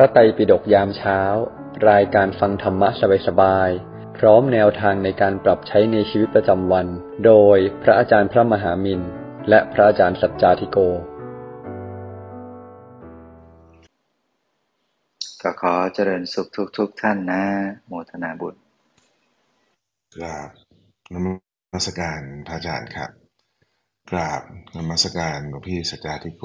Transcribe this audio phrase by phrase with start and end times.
[0.00, 1.20] ระไตรปิฎกยามเช้า
[1.90, 2.88] รายการฟังธรรมะ
[3.28, 6.86] สบายๆ พร้อมแนวทางในการปรับใช้ในชีวิตประจำวัน
[7.26, 9.00] โดยพระอาจารย์พระมหามิน
[9.48, 10.78] และพระอาจารย์สัจจาธิโก
[15.42, 17.44] ก็ขอเจริญสุขทุกทุกท่านนะ
[17.86, 18.54] โมทนาบุญ
[20.14, 20.50] กราบ
[21.12, 21.14] น
[21.72, 23.10] มัสการพระอาจารย์ครับ
[24.10, 24.42] กราบ
[24.76, 26.44] นมัสการหลวงพี่สัจจาธิโก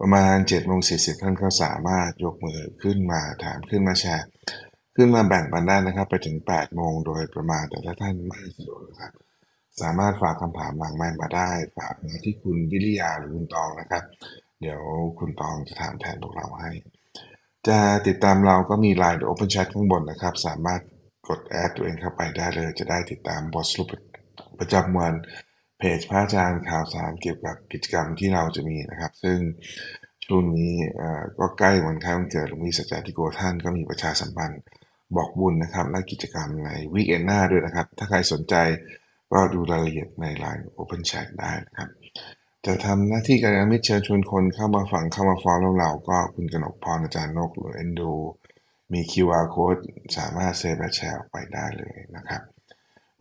[0.00, 4.26] ประมาณ7โมง40ท่านก็สามารถยกมือขึ้นมาถามขึ้นมาแชร์
[4.96, 9.12] ขึ้นมาแบ่งปันได้นะครับ ไปถึง8โมงโดยประมาณแต่ถ้าท่านไม่สะดวกนะครับ
[9.80, 14.04] สามารถฝากคำถามหลังไมค์มาได้ ฝากมาที่คุณวิริยาหรือคุณตองนะครับ
[14.60, 14.80] เดี๋ยว
[15.18, 16.70] คุณตองจะถามแทนพวกเราให้
[17.68, 20.80] จะติดตามเราก็มี Line หรือ Open Chat ข้างบนนะครับ สามารถ
[21.28, 23.88] กดแอดตัวเองเข้าไปได้เลย จะได้ติดตามบทสรุป
[24.58, 25.12] ประจำวัน
[25.96, 29.38] จพระอาจารย์ข่าวสารเกี่ยวกับกิจกรรมที่เราจะมีนะครับ ซึ่ง
[30.24, 30.72] ช่วงนี้
[31.38, 34.60] ก็ใกล้วันคล้ายวันเกิดหลวงพี่สัจจติโกท่านก็มีประชาสัมพันธ์
[35.16, 38.54] บอกบุญนะครับ และกิจกรรมในวีคเอนหน้าด้วยนะครับ ถ้าใครสนใจ
[39.32, 41.88] ก็ดูรายละเอียดใน Line Open Chat ได้นะครับ
[42.66, 48.12] จะทำหน้าที่การงานมิตรเชิญชวนคนเข้ามาฟังเข้ามาฟอลเราก็คุณกนกพรอาจารย์นกหรือเอนดู
[48.92, 49.82] มี QR code
[50.16, 52.42] สามารถเซฟและแชร์ออกไปได้เลยนะครับ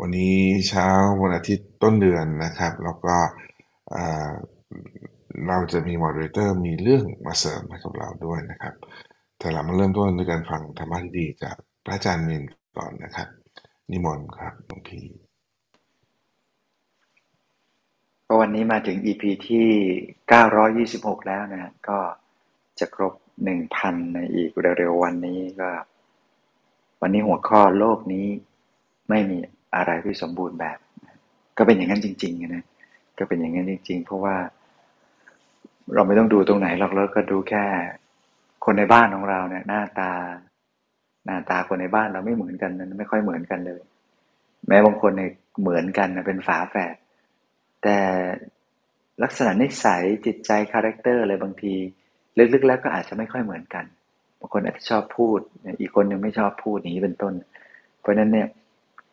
[0.06, 0.38] วันนี้
[0.70, 0.88] เช้า
[1.22, 3.16] วันอาทิตย์ต้นเดือนนะครับ แล้วก็
[5.48, 8.74] เราจะมีมอดเรเตอร์มีเรื่องมาเสริมให้กับเราด้วยนะครับ
[9.40, 12.44] แต่เรามาเริ่มต้นด้วยการฟังธรรมะที่ดีจากพระอาจารย์มิน
[12.78, 13.28] ก่อนนะครับ
[13.92, 15.06] นิมนต์ครับหลวงพี่
[18.28, 19.68] ก็วันนี้มาถึง EP ที่
[20.88, 22.00] 926 แล้วนะฮะก็
[22.80, 23.14] จะครบ
[23.64, 25.70] 1,000 ในอีกเร็วๆวันนี้ก็
[27.02, 28.28] วันนี้หัวข้อโลกนี้
[29.09, 29.38] ไม่มี
[29.75, 30.78] อะไรที่สมบูรณ์แบบ
[31.57, 32.63] ก็เป็นอย่างนั้นจริงๆนะ
[33.19, 34.35] ก็เป็นอย่างนั้นจริง ๆ เพราะว่า
[35.94, 37.63] เราไม่ต้องดูตรงไหนหรอกเราก็ดูแค่
[38.66, 40.11] คนในบ้านของเราเนี่ยหน้าตา
[41.25, 43.81] หน้าตาคนในบ้านเราไม่เหมือนกันนะไม่ค่อยเหมือนกันเลย
[44.67, 46.95] แม้บางคนเนี่ยเหมือนกันนะเป็นฝาแฝด
[47.84, 47.97] แต่
[49.23, 51.73] ลักษณะนิสัยจิตใจ character อะไรบางที
[52.53, 53.85] ลึกๆ แล้วก็อาจจะไม่ค่อยเหมือนกัน
[54.40, 55.40] บางคนอาจจะชอบพูด
[55.79, 57.34] อีกคนยังไม่ชอบพูดนี้เป็นต้น
[58.00, 58.47] เพราะฉะนั้นเนี่ย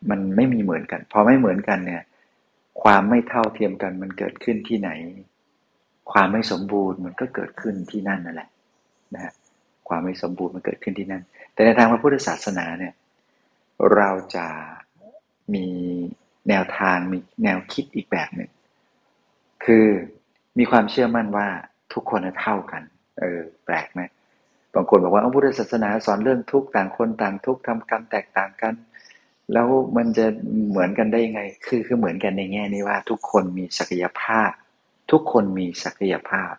[0.09, 2.03] มันไม่มีเหมือนกัน พอไม่เหมือนกันเนี่ย
[2.83, 4.89] ความไม่เท่าเทียมกันมันเกิดขึ้นที่ไหน
[6.11, 8.49] ความไม่สมบูรณ์มันก็เกิดขึ้นที่นั่นนั่นแหละ
[9.13, 9.33] นะฮะ
[9.87, 11.23] ความไม่สมบูรณ์มันเกิดขึ้นที่นั่น
[11.53, 12.93] แต่ในทางพระพุทธศาสนาเนี่ย
[13.95, 14.47] เราจะ
[15.53, 15.67] มี
[16.49, 18.49] แนวทางมีแนวคิดอีกแบบหนึ่ง
[19.65, 19.87] คือ
[20.57, 21.47] มีความเชื่อมั่นว่า
[21.93, 22.83] ทุกคนเท่ากัน
[23.19, 24.01] เออ แปลกไหม
[24.75, 28.73] บางคนบอกว่าพระพุทธศาสนาสอนเรื่องทุกข์ต่างคนต่างทุกข์ทำกรรมแตกต่างกัน
[29.53, 29.67] แล้ว
[29.97, 30.25] มันจะ
[30.69, 34.51] เหมือนกันได้ยังไง คือคือเหมือนกันในแง่นี้ว่า ทุกคนมีศักยภาพ
[35.11, 36.53] ทุกคนมีศักยภาพ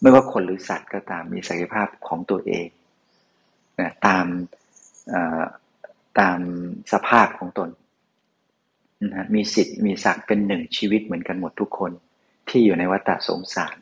[0.00, 2.68] ไม่ว่าคนหรือสัตว์ก็ตามมีศักยภาพของตัวเอง
[3.80, 4.26] นะตาม
[6.20, 6.38] ตาม
[6.92, 7.70] สภาพของตน
[9.02, 11.92] นะฮะมีสิทธิ์มีศักดิ์เป็นหนึ่งชีวิตเหมือนกันหมดทุกคน
[12.48, 13.76] ที่อยู่ในวัฏสงสาร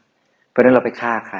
[0.49, 1.39] เพราะนั้นเราไปฆ่าใคร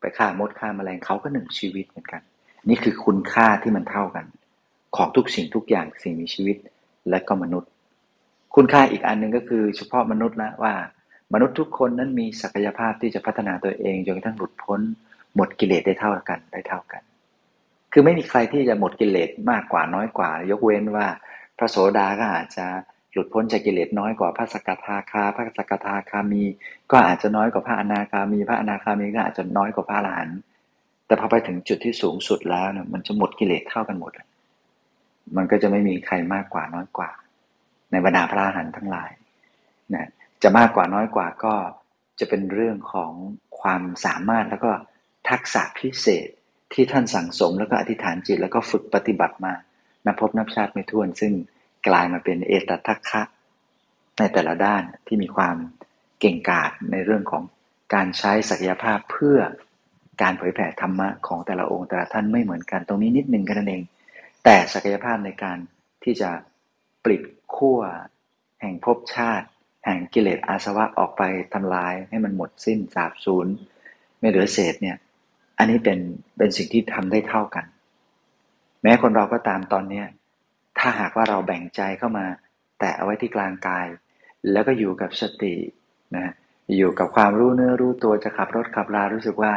[0.00, 2.22] ไปฆ่ามดฆ่าแมลงเขาก็หนึ่งชีวิตเหมือนกัน
[2.68, 4.24] นี่คือคุณค่าที่มันเท่ากัน
[4.96, 6.56] ของทุกสิ่งทุกอย่างสิ่งมีชีวิต
[7.10, 7.70] และก็มนุษย์
[8.54, 10.74] คุณค่าอีกอันหนึ่งก็คือเฉพาะมนุษย์ละว่า
[11.32, 14.80] มนุษย์ทุกคนนั้นมีศักยภาพที่จะพัฒนาตัวเองจนกระทั่งหลุดพ้น
[15.34, 17.02] หมดกิเลสได้เท่ากันได้เท่ากัน
[17.92, 21.06] คือไม่มีใครที่จะหมดกิเลสมากกว่าน้อยกว่า ยกเว้นว่า
[21.58, 22.66] พระโสดาก็อาจจะ
[23.12, 26.44] หลุดพ้นจากกิเลสน้อยกว่าพระสกทาคา พระสกทาคามี
[26.92, 30.38] ก็อาจจะน้อยกว่าพระอนาคามี พระอนาคามีก็อาจจะน้อยกว่าพระอรหันต์
[31.06, 34.12] แต่พอไปถึงจุดที่สูงสุดแล้วเนี่ยมันจะหมดกิเลสเท่ากันหมด
[35.36, 37.10] มันก็จะไม่มีใครมากกว่าน้อยกว่า
[37.90, 39.10] ในบรรดาพระอรหันต์ทั้งหลาย
[39.94, 40.08] นะ
[40.42, 41.54] จะมากกว่าน้อยกว่าก็
[42.20, 43.12] จะเป็นเรื่องของ
[43.60, 44.72] ความสามารถแล้วก็
[45.30, 46.28] ทักษะพิเศษ
[46.72, 49.52] ที่ท่านสั่งสมแล้วก็อธิษฐานจิต แล้วก็ฝึกปฏิบัติมา
[50.06, 51.32] นับพบนับชาติไม่ถ้วน ซึ่ง
[51.88, 53.22] กลายมาเป็นเอตทัคคะ
[54.18, 55.56] ในแต่ละด้านที่มีความ
[56.20, 57.42] เก่งกาจในเรื่องของ
[57.94, 59.38] การใช้ศักยภาพเพื่อ
[60.22, 63.82] การเผยแผ่ธรรมะของแต่ละองค์แต่ละท่านไม่เหมือนกัน ตรงนี้นิดนึงกันนั่นเอง
[64.44, 65.58] แต่ศักยภาพในการ
[66.04, 66.30] ที่จะ
[67.04, 67.22] ปลิด
[67.56, 67.80] ขั้ว
[68.60, 69.46] แห่งภพชาติ
[69.84, 71.22] แห่งกิเลสอาสวะออกไป
[71.54, 73.46] ทำลายให้มันหมดสิ้นสาบสูญ
[74.18, 74.96] ไม่เหลือเศษเนี่ย
[75.58, 75.98] อันนี้เป็น
[76.36, 77.64] เป็นสิ่งที่ทำได้เท่ากัน
[78.82, 80.02] แม้คนเราก็ตามตอนเนี้
[80.78, 82.26] ถ้าหากว่าเราแบ่งใจเข้ามา
[82.78, 83.86] แตะเอาไว้ที่กลางกาย
[84.52, 85.54] แล้วก็อยู่กับสติ
[86.16, 86.32] นะ
[86.76, 89.52] อยู่กับความรู้เนื้อรู้ตัวจะขับรถขับรารู้สึกว่า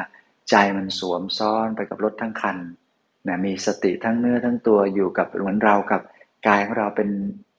[0.50, 2.58] ใจมันสวมซ้อนไปกับรถทั้งคัน
[3.28, 6.02] นะมีสติทั้งเนื้อทั้งตัวอยู่กับเหมือนเรากับ
[6.48, 7.10] กายของเราเป็น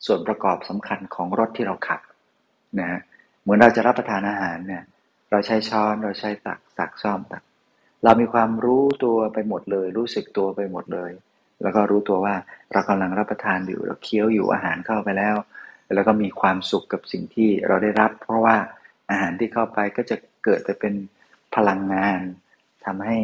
[0.06, 2.00] ส่วนประกอบสำคัญของรถที่เราขับ
[2.80, 3.00] นะ
[3.42, 4.82] เหมือนเราจะรับประทานอาหารเนี่ย
[5.30, 7.42] เราใช้ช้อนเราใช้ตักตักซ่อมตัก
[8.04, 11.10] เรามีความรู้ตัวไปหมดเลย รู้สึกตัวไปหมดเลย
[11.62, 12.34] แล้วก็รู้ตัวว่า
[12.72, 15.36] เรากำลังรับประทานอยู่เราเคี้ยวอยู่อาหารเข้าไปแล้ว
[15.94, 18.56] แล้วก็มีความสุขกับสิ่งที่เราได้รับ เพราะว่า
[19.10, 20.94] อาหารที่เข้าไปก็จะเกิดจะเป็น
[21.54, 22.20] พลังงาน
[22.84, 23.18] ทำให้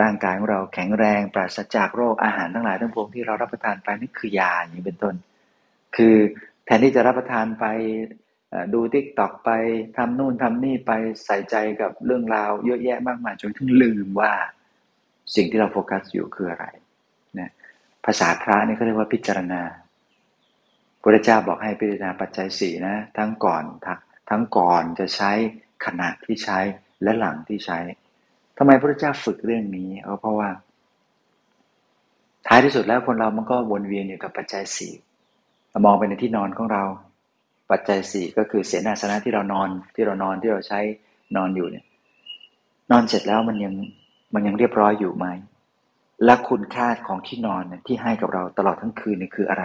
[0.00, 5.14] ร่างกายของเราแข็งแรงปราศจากโรคอาหารทั้งหลายทั้งปวงที่เรารับประทานไปนี่คือยาอย่างเป็นต้น
[5.96, 6.16] คือ
[6.64, 7.64] แทนที่จะรับประทานไป
[8.74, 9.50] ดู TikTok ไป
[9.96, 10.92] ทำนู่นทำนี่ไป
[11.24, 14.32] ใส่ใจกับเรื่องราวเยอะแยะมากมายจนถึงลืมว่า
[15.34, 16.66] สิ่งที่เราโฟกัสอยู่คืออะไร
[17.38, 17.50] นะ
[18.04, 19.62] ภาษาพระนี่เขาเรียกว่าพิจารณา
[21.02, 23.64] พระเจ้าบอกให้พิจารณาปัจจัยสี่นะทั้งก่อน
[24.30, 25.32] ทั้งก่อนจะใช้
[25.84, 26.58] ขณะที่ใช้
[27.02, 27.78] และหลังที่ใช้
[28.58, 29.90] ทำไมพระเจ้าฝึกเรื่องนี้
[30.20, 30.48] เพราะว่า
[32.46, 34.92] ท้ายที่สุดแล้วคนเรามันก็วนเวียนอยู่กับปัจจัยสี่
[35.84, 36.84] มองไปในที่นอนของเรา
[37.70, 40.80] ปัจจัยสี่ก็คือเสนาสนะที่เรานอนที่เรานอนที่เราใช้
[41.36, 41.84] นอนอยู่เนี่ย
[42.90, 43.74] นอนเสร็จแล้วมันยัง
[44.34, 45.26] มันยังเรียบร้อยอยู่ไหม
[46.24, 49.64] และคุณค่าของที่นอนที่ให้กับเราตลอดทั้งคืนนี่คืออะไร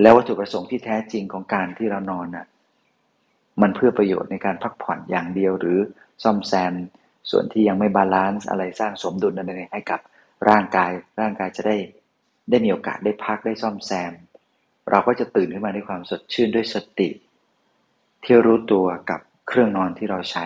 [0.00, 2.46] แล้ววัตถุประสงค์ที่แท้จริงของการที่เรานอนน่ะ
[3.62, 5.78] มันเพื่อประโยชน์ในการพักผ่อนอย่างเดียวหรือ
[6.22, 6.74] ซ่อมแซม
[7.30, 10.00] ส่วนที่ยังไม่ balance อะไรสร้างสมดุลอะไรให้กับ
[10.48, 10.90] ร่างกาย
[11.20, 11.76] ร่างกายจะได้
[12.50, 14.12] ได้มีโอกาสได้พักได้ซ่อมแซม
[14.90, 17.08] เราก็จะตื่นขึ้นมาด้วยความสดชื่นด้วยสติ
[18.24, 20.44] ที่รู้ตัวกับเครื่องนอนที่เราใช้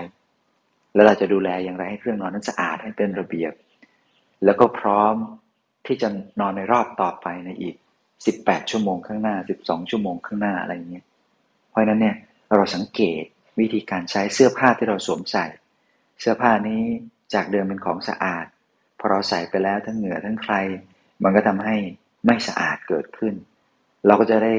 [0.95, 3.53] แล้วเราจะดูแลอย่างไรให้เครื่องนอนนั้นสะอาดให้เป็นระเบียบ
[4.45, 5.15] แล้วก็พร้อม
[5.87, 6.09] ที่จะ
[6.41, 7.75] นอนในรอบต่อไปในอีก
[8.23, 11.05] 18 ชั่วโมงข้างหน้า 12 ชั่วโมงข้างหน้าอะไรอย่างเงี้ย
[11.69, 12.17] เพราะนั้นเนี่ย
[12.57, 13.23] เราสังเกต
[13.61, 15.45] วิธีการใช้เสื้อผ้าที่เราสวมใส่
[16.21, 16.83] เสื้อผ้านี้
[17.35, 18.47] จากเดิมเป็นของสะอาด
[18.99, 20.55] พอเราใส่ไปแล้วทั้งเหงื่อทั้งใคร
[21.23, 21.77] มันก็ทำให้
[22.27, 23.35] ไม่สะอาดเกิดขึ้น
[24.07, 24.55] เราก็จะได้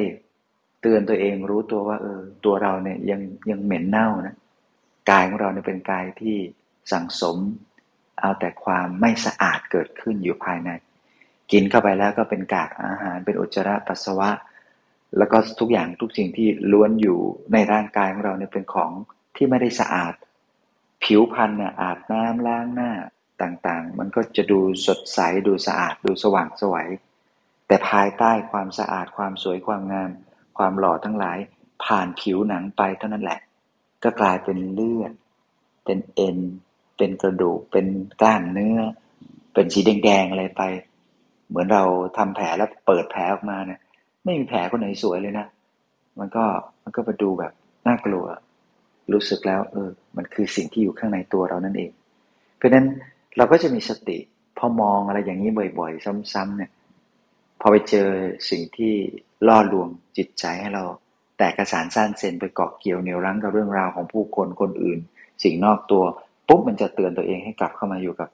[0.82, 4.36] เตือนตัวเองรู้ตัวว่าเออตัวเราเนี่ยยังยังเหม็นเน่านะ
[5.10, 6.38] กายของเราเนี่ยเป็นกายที่
[6.92, 7.38] สั่งสม
[8.20, 10.70] เอาแต่ความไม่สะอาดเกิดขึ้นอยู่ภายใน
[11.52, 14.30] กินเข้าไปแล้วก็เป็นกากอาหารเป็นอุจจาระปัสสาวะ
[15.18, 17.20] แล้วก็ทุกอย่างทุกสิ่งที่ล้วนอยู่
[17.54, 18.92] ในร่างกายของเราเนี่ยเป็นของ
[19.36, 20.14] ที่ไม่ได้สะอาด
[21.04, 22.92] ผิวพรรณเนี่ยอาบน้ำล้างหน้า
[23.42, 26.88] ต่างๆ มันก็จะดูสดใสดูสะอาดดูสว่างสวย
[27.68, 30.12] แต่ภายใต้ความสะอาดความสวยความงาม
[30.58, 31.38] ความหล่อทั้งหลาย
[31.84, 33.40] ผ่านผิวหนังไปเท่านั้นแหละ
[34.04, 35.12] ก็กลายเป็นเลือด
[35.86, 36.38] เป็นเอ็น
[36.98, 37.86] เป็นกระดูก เป็น
[38.22, 38.80] กล้ามเนื้อ
[39.54, 40.62] เป็นสีแดงๆอะไรไป
[41.48, 41.84] เหมือนเรา
[42.18, 43.80] ทำแผลแล้วเปิดแผลออกมาเนี่ย
[44.24, 45.48] ไม่มีแผลคนไหนสวยเลยนะ
[46.20, 46.46] มันก็
[46.84, 47.54] มันก็มาดูแบบ
[47.88, 48.26] น่ากลัว
[49.12, 51.92] รู้สึกแล้ว เออ มันคือสิ่งที่อยู่ข้างในตัวเรานั่นเอง
[52.58, 52.88] เพราะฉะนั้น
[53.38, 54.18] เราก็จะมีสติ
[54.58, 56.72] พอมองอะไรอย่างนี้บ่อย ๆ ซ้ำๆเนี่ย
[57.62, 58.08] พอไปเจอ
[58.50, 58.94] สิ่งที่
[59.48, 60.84] ล่อลวงจิตใจให้เรา
[61.38, 65.00] แตกกระสานสั้นเซนไปเกาะเกี่ยวเหนี่ยวรั้งกับเรื่องราวของผู้คนคนอื่น
[65.44, 66.04] สิ่งนอกตัว
[66.48, 68.30] ปุ๊บมันจะเตือนตัวเองให้กลับเข้ามาอยู่กับ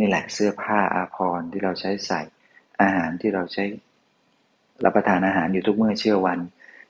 [0.00, 2.20] นี่แหละเสื้อผ้าอาภรณ์ที่เราใช้ใส่
[2.82, 3.64] อาหารที่เราใช้
[4.84, 6.38] รับประทานอาหารอยู่ทุกเมื่อเชื่อวัน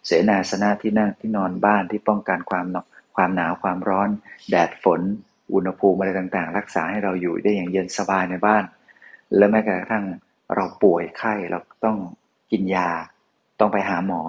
[0.07, 2.67] เสนาสนะที่นั่งที่นอนบ้านที่ป้องกันความ
[3.17, 4.09] ความหนาวความร้อน
[4.50, 5.00] แดดฝน
[5.55, 8.64] อุณหภูมิอะไรต่างๆ รักษาให้เราอยู่ได้อย่างเย็นสบายในบ้าน
[9.37, 10.05] และแม้กระทั่ง
[10.55, 11.97] เราป่วยไข้เราต้อง
[12.50, 12.90] กินยา
[13.61, 14.21] ต้องไปหาหมอ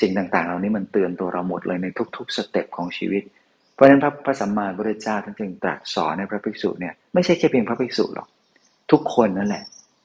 [0.00, 1.86] สิ่งต่างๆ เหล่านี้มันเตือนตัวเราหมดเลยใน
[2.16, 3.22] ทุก ๆ สเต็ปของชีวิต
[3.74, 8.28] เพราะฉะนั้นพระพระสัมมาสัมพุทธเจ้าท่านจึงตรัสสอนในพระภิกษุเนี่ยไม่ใช่แค่เพียงพระภิกษุหรอก
[8.90, 9.64] ทุกคนนั่นแหละ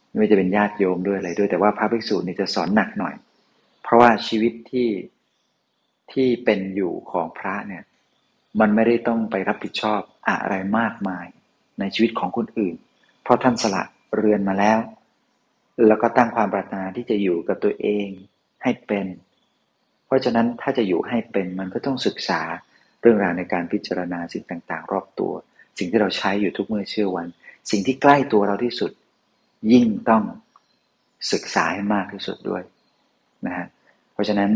[0.10, 3.14] ไม่ว่าจะเป็นญาติโยมด้วยอะไรด้วยแต่ว่าพระภิกษุนี่จะสอนหนักหน่อย
[3.84, 4.90] เพราะว่าชีวิตที่
[6.12, 7.84] ที่เป็นอยู่ของพระเนี่ย
[8.60, 11.26] มันไม่ได้ต้องไปรับผิดชอบอะไรมากมาย
[11.80, 12.76] ในชีวิตของคนอื่น
[13.24, 13.84] เพราะท่านสละ
[14.16, 14.80] เรือนมาแล้ว
[15.88, 18.08] แล้วก็ตั้งความปรารถนาที่จะอยู่กับตัวเอง
[18.64, 19.08] ให้เป็น
[20.06, 22.42] เพราะฉะนั้นถ้าจะอยู่ให้เป็นมันก็ต้องศึกษา
[23.02, 25.34] เรื่องราวในการพิจารณาสิ่งต่างๆ รอบตัว
[25.78, 27.28] สิ่งที่เราใช้อยู่ทุกเมื่อเชื่อวัน
[27.72, 28.92] สิ่งที่ใกล้ตัวเราที่สุด
[29.72, 30.24] ยิ่งต้อง
[31.34, 32.64] ศึกษาให้มากที่สุดด้วย
[33.48, 33.68] นะฮะ
[34.14, 34.50] เพราะฉะนั้น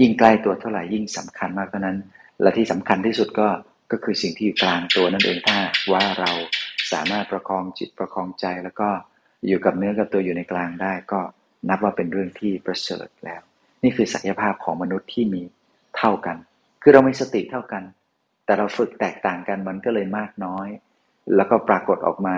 [0.00, 1.98] ยิ่งใกล้ตัวเท่าไหร่ยิ่งสำคัญมากเท่านั้น
[2.42, 3.48] และที่สำคัญที่สุดก็
[3.92, 5.58] ก็คือสิ่งที่อยู่กลางตัวนั่นเองถ้า
[5.92, 6.30] ว่าเรา
[6.92, 8.88] สามารถประคองจิตประคองใจ แล้วก็
[9.46, 11.20] อยู่กับเนื้อกับตัวอยู่ในกลางได้ ก็
[11.68, 13.42] นับว่าเป็นเรื่องที่ประเสริฐแล้ว
[13.82, 15.42] นี่คือศักยภาพของมนุษย์ที่มี
[15.96, 16.36] เท่ากัน
[16.82, 17.82] คือเรามีสติเท่ากัน
[18.44, 20.68] แต่เราฝึกแตกต่างกันมันก็เลยมากน้อย
[21.36, 22.36] แล้วก็ปรากฏออกมา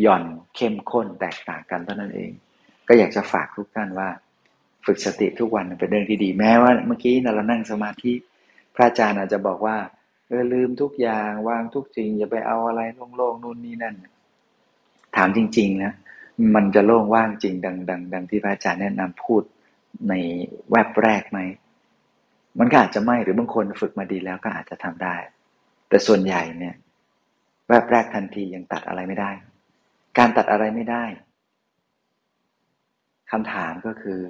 [0.00, 0.24] หย่อน
[0.56, 2.30] เข้มข้นแตกต่างกันเท่านั้นเอง
[2.88, 4.08] ก็อยากจะฝากทุกท่านว่า
[4.86, 8.12] ฝึกสติทุกวันเป็นเรื่องที่ดี แม้ว่าเมื่อกี้เรานั่งสมาธิ
[8.74, 9.76] พระอาจารย์อาจจะบอกว่า
[10.28, 12.80] เออลืมทุกอย่างวางทุกสิ่งอย่าไปเอาอะไร
[13.16, 13.94] โล่งๆนู่นนี่นั่น
[15.16, 15.92] ถามจริง ๆ นะ
[16.54, 19.42] มันจะโล่งว่างจริง ดังดังดังที่พระอาจารย์แนะนำพูด
[20.08, 20.14] ใน
[20.70, 21.38] แวบแรกไหม
[22.58, 25.16] มันก็อาจจะไม่หรือบางคนฝึกมาดีแล้วก็อาจจะทำได้
[25.88, 26.74] แต่ส่วนใหญ่เนี่ย
[27.68, 29.30] แวบแรกทันทียังตัดอะไรไม่ได้
[30.18, 31.04] การตัดอะไรไม่ได้
[33.30, 34.20] คำถามก็คือ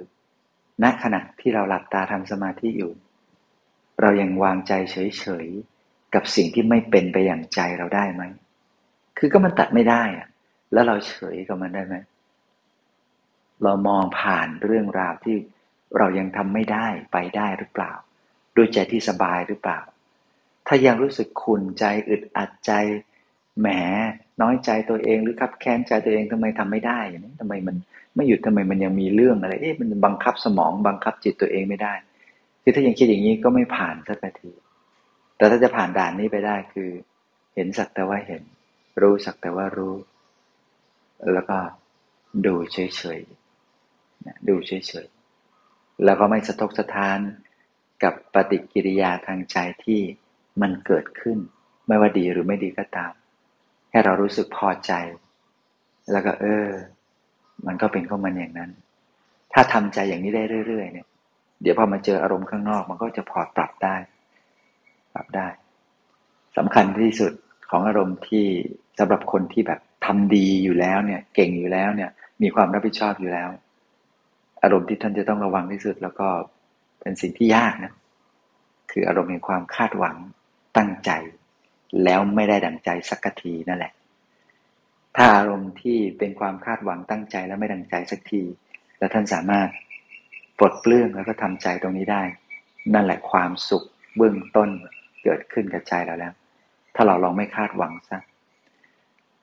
[0.83, 2.91] ณขณะที่เราหลับตาทำสมาธิอยู่
[4.01, 8.23] เรายังวางใจเฉยๆ กับสิ่งที่ไม่เป็นไปอย่างใจเราได้ไหม
[9.17, 10.27] คือก็มันตัดไม่ได้อะ
[10.73, 11.95] แล้วเราเฉยกับมันได้ไหม
[13.63, 15.37] เรามองผ่านเรื่องราวที่
[15.97, 17.93] เรายังทำไม่ได้ไปได้หรือเปล่า
[18.55, 19.79] ด้วยใจที่สบายหรือเปล่า
[20.67, 22.71] ถ้ายังรู้สึกขุนใจอึดอัดใจ
[23.59, 23.67] แหม
[24.41, 27.75] น้อยใจตัวเองหรือขับแค้นใจตัวเองทำไมทำไม่ได้เนี่ยทำไมมัน
[28.17, 31.93] ไม่หยุดทำไมมันยังมีเรื่องอะไร เอ๊ะมันบังคับสมองบังคับจิตตัวเองไม่ได้
[32.61, 34.51] คือถ้ายังคิดอย่างนี้ก็ไม่ผ่านสักที
[35.37, 36.89] แต่ถ้าจะผ่านด่านนี้ไปได้คือ
[37.55, 38.41] เห็นสักแต่ว่าเห็น
[39.01, 39.95] รู้สักแต่ว่ารู้
[41.33, 41.57] แล้วก็
[42.45, 42.77] ดูเฉ
[43.17, 44.71] ยๆดูเฉ
[45.05, 47.19] ยๆแล้วก็ไม่สะทกสะท้าน
[48.03, 50.01] กับปฏิกิริยาทางใจที่
[50.61, 51.37] มันเกิดขึ้น
[51.87, 53.13] ไม่ว่าดีหรือไม่ดีก็ตาม
[53.89, 54.91] แค่เรารู้สึกพอใจ
[56.11, 56.67] แล้วก็เออ
[57.65, 58.71] มันก็เป็นของมันอย่างนั้น
[59.53, 61.07] ถ้าทำใจอย่างนี้ได้เรื่อย ๆ เนี่ย
[61.61, 63.95] เดี๋ยวพอมาเจออารมณ์ข้างนอก มันก็จะพอปรับได้
[65.13, 65.47] ปรับได้
[66.57, 67.33] สำคัญที่สุด
[67.69, 68.45] ของอารมณ์ที่
[68.99, 72.09] สำหรับคนที่แบบทำดีอยู่แล้วเนี่ย เก่งอยู่แล้วเนี่ย
[72.41, 73.49] มีความรับผิดชอบอยู่แล้ว
[74.63, 76.27] อารมณ์ที่ท่านจะต้องระวังที่สุด แล้วก็
[76.99, 77.93] เป็นสิ่งที่ยากนะ
[78.91, 80.15] คืออารมณ์แห่งความคาดหวัง
[80.77, 81.11] ตั้งใจ
[82.03, 83.91] แล้วไม่ได้ดั่งใจสักทีนั่นแหละ
[85.17, 88.41] ถ้าอารมณ์ที่เป็นความคาดหวังตั้งใจแล้วไม่ดังใจสักที
[88.99, 89.67] แล้วท่านสามารถ
[90.57, 92.21] ปลดเปลื้องแล้วก็ทำใจตรงนี้ได้
[92.93, 93.83] นั่นแหละความสุข
[94.17, 94.69] เบื้องต้น
[95.23, 96.33] เกิดขึ้นกับใจเราแล้ว
[96.95, 98.19] ถ้าเราลองไม่คาดหวังซะ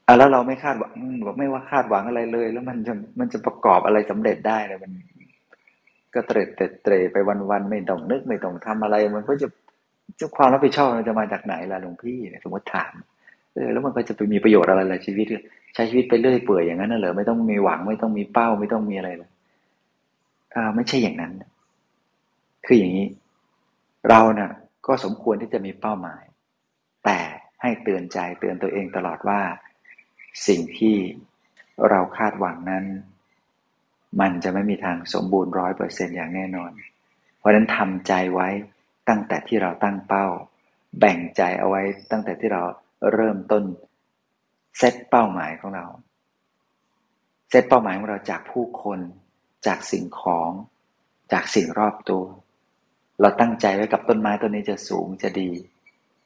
[0.07, 0.93] อะแล้วเราไม่คาดหวัง
[1.27, 4.93] บอกไม่ว่าคาดหวังอะไรเลย แล้วมันจะมันจะประกอบอะไรสำเร็จได้เลยมัน
[6.15, 6.49] ก็เตรด
[6.85, 7.17] เตรไป
[7.51, 9.49] วันๆไม่ต้องนึกไม่ต้องทำอะไร มันก็จะ
[10.21, 12.93] จะความรับผิดชอบมันจะมาจากไหนล่ะหลวงพี่สมมติถาม
[13.55, 15.27] เออแล้วมันก็จะไปมีประโยชน์อะไรล่ะชีวิต
[15.75, 19.31] ใช้ชีวิตไปเรื่อยเปื่อยอย่างนั้นน่ะเหรอไม่ต้องมีหวังไม่ต้องมีเป้าไม่ต้องมีอะไรเลย
[20.55, 21.33] อ่าไม่ใช่อย่างนั้น
[22.67, 23.07] คืออย่างนี้
[24.09, 24.51] เราน่ะ
[24.87, 26.23] ก็สมควรที่จะมีเป้าหมาย
[27.05, 27.19] แต่
[27.63, 29.41] ให้เตือนใจเตือนตัวเองตลอดว่า
[30.47, 30.97] สิ่งที่
[31.91, 32.85] เราคาดหวังนั้น
[34.21, 36.71] มันจะไม่มีทางสมบูรณ์ร้อยเปอร์เซ็นอย่างแน่นอน
[37.39, 38.49] เพราะฉะนั้นทำใจไว้
[39.09, 40.27] ตั้งแต่ที่เราตั้งเป้า
[40.99, 42.63] แบ่งใจเอาไว้ตั้งแต่ที่เรา
[43.13, 43.65] เริ่มต้น
[44.79, 45.87] เซตเป้าหมายของเรา
[47.51, 49.01] เซตเป้าหมายของเราจากผู้คน
[49.67, 50.51] จากสิ่งของ
[51.33, 52.25] จากสิ่งรอบตัว
[53.21, 55.51] เราตั้งใจไว้กับต้นไม้ต้นนี้จะสูงจะดี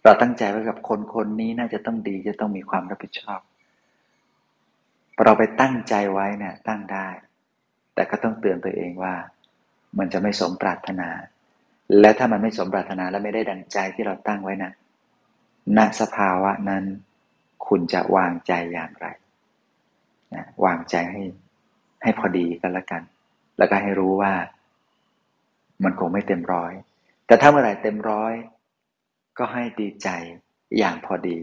[0.04, 3.40] เราตั้งใจไว้กับคนคนนี้น่าจะต้องดีจะต้องมีความรับผิดชอบ
[5.24, 7.08] เราไปตั้งใจไว้เนี่ยตั้งได้
[7.94, 9.14] แต่ก็ต้องเตือนตัวเองว่า
[9.98, 11.08] มันจะไม่สมปรารถนา
[12.00, 14.72] และถ้ามันไม่สมปรารถนาและไม่ได้ดังใจที่เราตั้งไว้นะ
[15.76, 16.84] ณสภาวะนั้น
[17.68, 19.06] คุณจะวางใจอย่างไร
[20.34, 21.22] นะวางใจให้
[22.02, 23.02] ให้พอดีกันละกัน
[23.58, 24.32] แล้วก็ให้รู้ว่า
[25.84, 26.72] มันคงไม่เต็มร้อย
[27.26, 28.34] แต่ถ้าเมื่อไหร่เต็มร้อย
[29.38, 30.08] ก็ให้ดีใจ
[30.78, 31.38] อย่างพอดี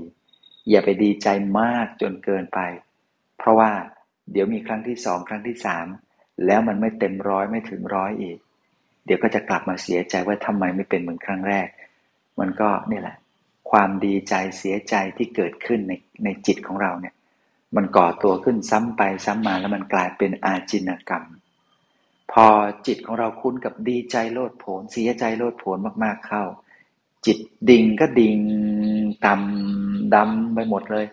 [0.69, 1.27] อย่าไปดีใจ
[1.59, 2.59] มากจนเกินไป
[3.37, 3.71] เพราะว่า
[4.31, 5.87] เดี๋ยวมีครั้งที่สองครั้งที่สาม
[6.45, 8.37] แล้วมันไม่เต็มร้อยไม่ถึงร้อยอีก
[9.05, 11.67] เดี๋ยวก็จะกลับมาเสียใจว่าทำไมไม่เป็นเหมือนครั้งแรก
[12.39, 13.15] มันก็นี่แหละ
[13.71, 15.93] ความดีใจเสียใจที่เกิดขึ้นใน
[16.23, 17.15] ในจิตของเราเนี่ย
[17.75, 21.23] มันก่อตัวขึ้นซ้ำไปซ้ำมาแล้วมันกลายเป็นอาจินกรรม
[22.31, 22.47] พอ
[22.87, 26.43] จิตของเราคุ้นกับดีใจโลดโผนเสียใจโลดโผนมากๆเข้า
[27.25, 27.37] จิต
[27.69, 28.37] ดิ่งก็ดิ่ง
[29.25, 31.05] ต่ำดำไปหมดเลย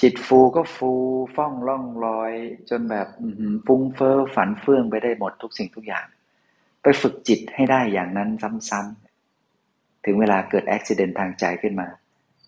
[0.00, 0.92] จิตฟูก็ฟู
[1.36, 2.32] ฟ่องล่องลอย
[2.70, 3.08] จนแบบ
[3.66, 6.06] ฟุ้งเฟอ้อฝันเฟื่องไปได้หมดทุกสิ่งทุกอย่าง
[6.82, 8.30] ไปฝึกจิตให้ได้อย่างนั้น
[8.70, 9.11] ซ้ำๆ
[10.04, 11.88] ถึงเวลาเกิดอุบิเหตุทางใจขึ้นมา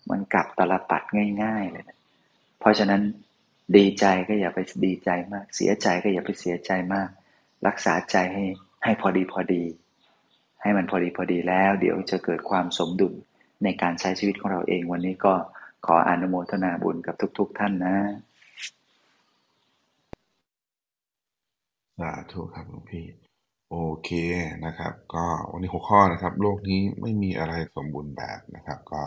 [0.09, 1.03] มันกลับตลปัด
[1.43, 1.97] ง่าย ๆเลยนะ
[2.59, 3.01] เพราะฉะนั้น
[3.77, 7.09] ดีใจก็อย่าไปดีใจมาก เสียใจก็อย่าไปเสียใจมาก
[7.67, 8.43] รักษาใจให้
[8.83, 9.63] ให้พอดีพอดี
[10.61, 13.13] ให้มันพอดีพอดีแล้ว เดี๋ยวจะเกิดความสมดุล
[13.63, 15.33] ในการใช้ชีวิตของเราเองวันนี้ก็
[15.85, 17.95] ขออนุโมทนาบุญกับทุก ๆ ท่านนะ
[21.99, 23.24] สาธุครับหลวงพี่
[23.71, 24.09] โอเค
[24.65, 29.01] นะครับ ก็วันนี้หัวข้อนะครับ โลกนี้ไม่มีอะไรสมบูรณ์แบบนะครับ ก็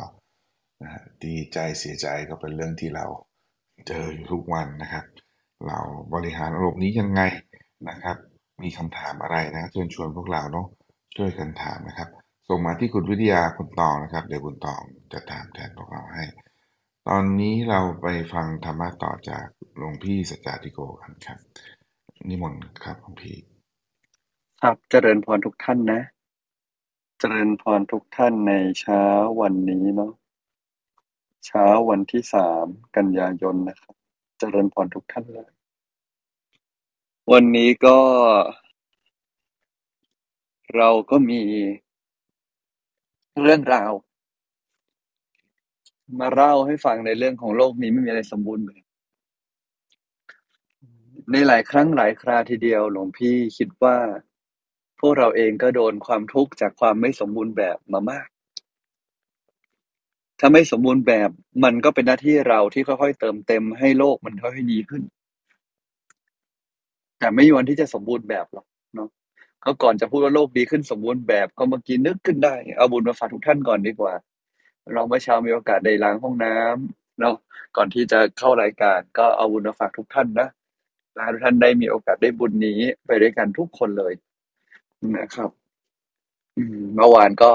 [1.24, 3.06] ดีใจเสียใจก็เป็นเรื่องที่เรา
[3.86, 5.04] เจออยู่ทุกวันนะครับ
[5.66, 5.78] เรา
[6.14, 7.22] บริหารอารมณ์นี้ยังไง
[7.88, 8.16] นะครับ
[8.62, 10.66] มีคำถามอะไรนะเชิญชวนพวกเราเนาะ
[11.16, 12.08] ช่วยกันถามนะครับ
[12.48, 16.24] ส่งมาที่คุณวิทยาคุณตองนะครับ เดี๋ยวคุณตองจะถามแทนพวกเราให้
[17.08, 19.46] ตอนนี้เราไปฟังธรรมะต่อจาก
[19.76, 21.38] หลวงพี่สัจจาธิโกกันครับ
[22.28, 23.36] นิมนต์ครับหลวงพี่
[24.64, 26.00] ครับ เจริญพรทุกท่านนะ
[27.18, 29.02] เจริญพรทุกท่านในเช้า
[29.40, 30.12] วันนี้เนาะ
[31.46, 33.94] เช้าวันที่สามกันยายนนะครับ
[34.38, 35.50] เจริญพรทุกท่านเลย
[37.32, 37.98] วันนี้ก็
[40.76, 41.40] เราก็มี
[43.42, 43.92] เรื่องราว
[46.18, 48.84] มาเล่าให้ฟังในเรื่องของโลกนี้ไม่มีอะไรสมบูรณ์แบบ
[51.32, 53.96] ในหลายครั้งหลายคราทีเดียวหลวงพี่คิดว่า
[55.00, 58.28] พวกเราเองก็โดนความทุกข์จากความไม่สมบูรณ์แบบมามาก
[60.40, 61.30] ถ้าไม่สมบูรณ์แบบ
[61.64, 65.02] มันก็เป็นหน้าที่เราที่ค่อยๆเติมเต็มให้โลกมันค่อยๆดีขึ้น
[67.18, 69.08] แต่ไม่มีวันที่จะสมบูรณ์แบบหรอกเนาะ
[69.64, 74.14] ก็ก่อนจะพูดว่าโลกดีขึ้นสมบูรณ์แบบก็เมื่อกี้นึกขึ้นได้ เอาบุญมาฝากทุกท่านก่อนดีกว่า
[74.92, 77.34] เราเมื่อเช้ามีโอกาสได้ล้างห้องน้ำเนาะ
[77.76, 80.48] ก่อนที่จะเข้ารายการก็เอาบุญมาฝากทุกท่านนะ
[81.16, 84.12] ละทุกท่านได้มีโอกาสได้บุญนี้ไปด้วยกันทุกคนเลย
[85.16, 85.50] นะครับ
[86.56, 87.52] อืม เมื่อวานก็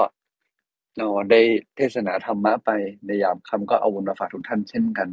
[0.98, 1.40] เราได้
[1.76, 2.70] เทศนาธรรมะไป
[3.06, 5.08] ในยามค่ำก็เอาบุญมาฝากทุกท่านเช่นกัน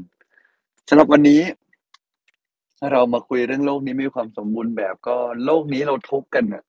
[0.87, 1.41] สำหรับวันนี้
[2.91, 6.63] เรามาคุยเรื่องโลกนี้ไม่มีความสมบูรณ์แบบก็โลกนี้เราทุกข์กันน่ะ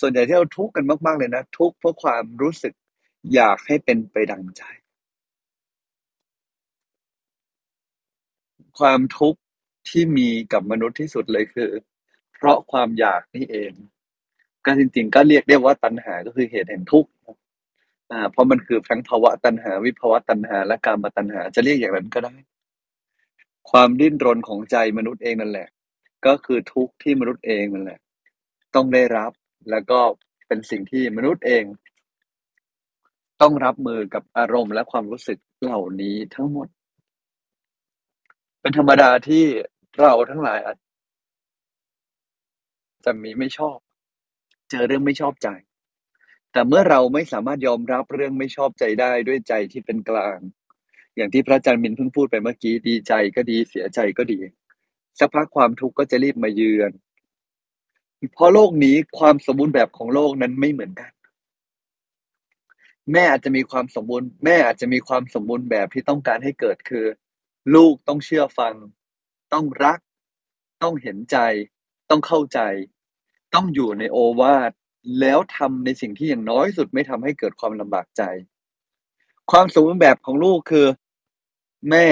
[0.00, 2.74] ส่วนใหญ่ที่เราทุกข์กันมากๆเลยนะทุกข์เพราะความรู้สึก
[3.34, 4.62] อยากให้เป็นไปดังใจ
[8.78, 9.40] ความทุกข์
[9.88, 11.70] ที่มีกับมนุษย์ที่สุดเลยคือ
[12.34, 13.72] เพราะความอยากนี่เอง
[14.64, 17.10] ก็จริง ๆ ก็เรียกได้ว่าตัณหาก็คือเหตุแห่งทุกข์
[18.12, 22.34] อ่า เพราะมันคือทั้งภาวะตัณหา วิภาวะตัณหา และการมาตัณหา จะเรียกอย่างนั้นก็ได้
[23.70, 25.68] ความดิ้นรนของใจมนุษย์เองนั่นแหละ
[26.26, 28.00] ก็คือทุกข์ที่มนุษย์เองนั่นแหละ
[28.74, 29.32] ต้องได้รับ
[29.70, 30.00] แล้วก็
[30.46, 31.64] เป็นสิ่งที่มนุษย์เอง
[33.40, 36.68] ต้องรับมือกับอารมณ์และความรู้สึกเหล่านี้ทั้งหมด
[38.60, 39.44] เป็นธรรมดาที่
[40.00, 40.76] เราทั้งหลายอาจ
[43.04, 43.76] จะมีไม่ชอบ
[44.70, 45.48] เจอเรื่องไม่ชอบใจ
[46.52, 50.38] แต่เมื่อเราไม่สามารถยอมรับเรื่องไม่ชอบใจได้ด้วยใจที่เป็นกลาง
[51.16, 54.38] อย่างที่พระอาจารย์มินเพิ่งพูดไปเมื่อกี้ดีใจก็ดีเสียใจก็ดี
[55.18, 56.92] สักพักความทุกข์ก็จะรีบมาเยือน
[58.34, 61.12] เพราะโลกนี้ความสมบูรณ์แบบของโลกนั้นไม่เหมือนกัน
[63.12, 67.06] แม่อาจจะมีความสมบูรณ์ แม่อาจจะมีความสมบูรณ์แบบที่ต้องการให้เกิดคือ
[67.74, 68.74] ลูกต้องเชื่อฟัง
[69.52, 69.98] ต้องรัก
[70.82, 71.36] ต้องเห็นใจ
[72.10, 72.60] ต้องเข้าใจ
[73.54, 74.72] ต้องอยู่ในโอวาท
[75.20, 78.22] แล้วทำในสิ่งที่อย่างน้อยสุดไม่ทำให้เกิดความลำบากใจ
[79.50, 80.86] ความสมบูรณ์แบบของลูกคือ
[81.90, 82.06] แม่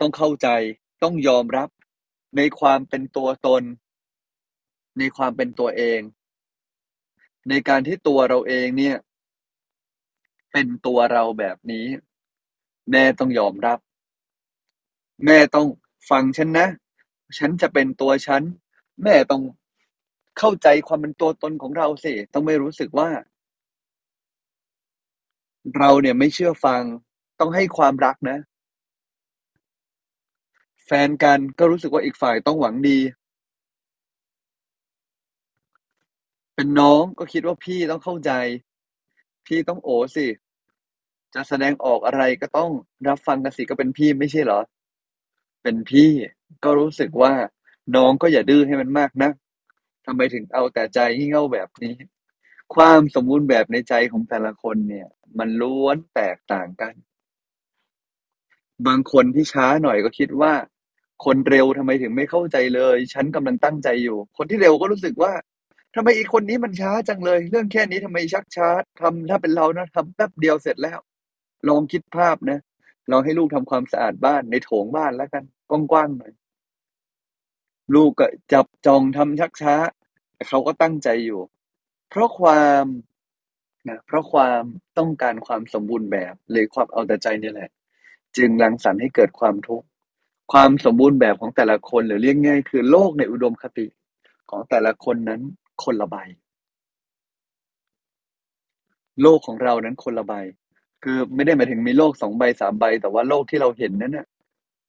[0.00, 0.48] ต้องเข้าใจ
[1.02, 1.68] ต้องยอมรับ
[2.36, 3.62] ในความเป็นตัวตน
[4.98, 6.00] ในความเป็นตัวเอง
[7.48, 8.96] ในการที่ตัวเราเองเนี่ย
[10.52, 11.86] เป็นตัวเราแบบนี้
[12.90, 13.78] แม่ต้องยอมรับ
[15.26, 15.66] แม่ต้อง
[16.10, 16.66] ฟังฉันนะ
[17.38, 18.42] ฉันจะเป็นตัวฉัน
[19.02, 19.42] แม่ต้อง
[20.38, 23.08] เข้าใจความเป็นตัวตนของเราสิต้องไม่รู้สึกว่า
[25.78, 26.82] เราเนี่ยไม่เชื่อฟัง
[27.40, 28.38] ต้องให้ความรักนะ
[30.86, 32.98] แฟนกันก็รู้สึกว่าอีกฝ่ายต้องหวังดี
[36.54, 38.32] เป็นน้องก็คิดว่าพี่ต้องเข้าใจ
[39.46, 40.26] พี่ต้องโอสิ
[41.34, 42.70] จะแสดงออกอะไรก็ต้อง
[43.08, 44.60] รับฟังกันสิก็เป็นพี่ไม่ใช่เหรอ
[45.62, 46.10] เป็นพี่
[46.64, 47.32] ก็รู้สึกว่า
[47.96, 49.30] น้องก็อย่าดื้อให้มันมากนะ
[50.06, 51.94] ทำไมถึงเอาแต่ใจงี่เง่าแบบนี้
[52.74, 56.94] ความสมบูรณ์แบบในใจของแต่ละคนเนี่ย มันล้วนแตกต่างกัน
[58.86, 60.52] บางคนที่ช้าหน่อยก็คิดว่า
[61.24, 65.32] คนเร็วทำไมถึงไม่เข้าใจเลย ฉันกำลังตั้งใจอยู่ คนที่เร็วก็รู้สึกว่า
[65.94, 68.68] ทำไมอีกคนนี้มันช้าจังเลย เรื่องแค่นี้ทำไมชักช้า
[69.00, 70.98] ทำถ้าเป็นเรานะทำแป๊บเดียวเสร็จแล้ว
[71.68, 72.58] ลองคิดภาพนะ
[73.08, 76.32] เราให้ลูกทำความสะอาดบ้านในโถงบ้านแล้วกันกว้างๆหน่อย
[77.94, 79.74] ลูกก็จับจองทำชักช้า
[80.34, 81.40] แต่เขาก็ตั้งใจอยู่
[82.08, 82.84] เพราะความ
[83.88, 84.62] นะเพราะความ
[84.98, 87.70] ต้องการความสมบูรณ์แบบหรือความเอาแต่ใจนี่แหละ
[88.36, 89.86] จึงรังสรรค์ให้เกิดความทุกข์
[90.52, 93.86] ความสมบูรณ์แบบของแต่ละคนหรือเรียกง่าย คือโลกในอุดมคติ
[94.50, 95.40] ของแต่ละคนนั้น
[95.84, 96.16] คนละใบ
[99.22, 100.32] โลกของเรานั้นคนละใบ
[101.02, 104.26] คือไม่ได้หมายถึงมีโลกสองใบสามใบ แต่ว่าโลกที่เราเห็นนั้นน่ะ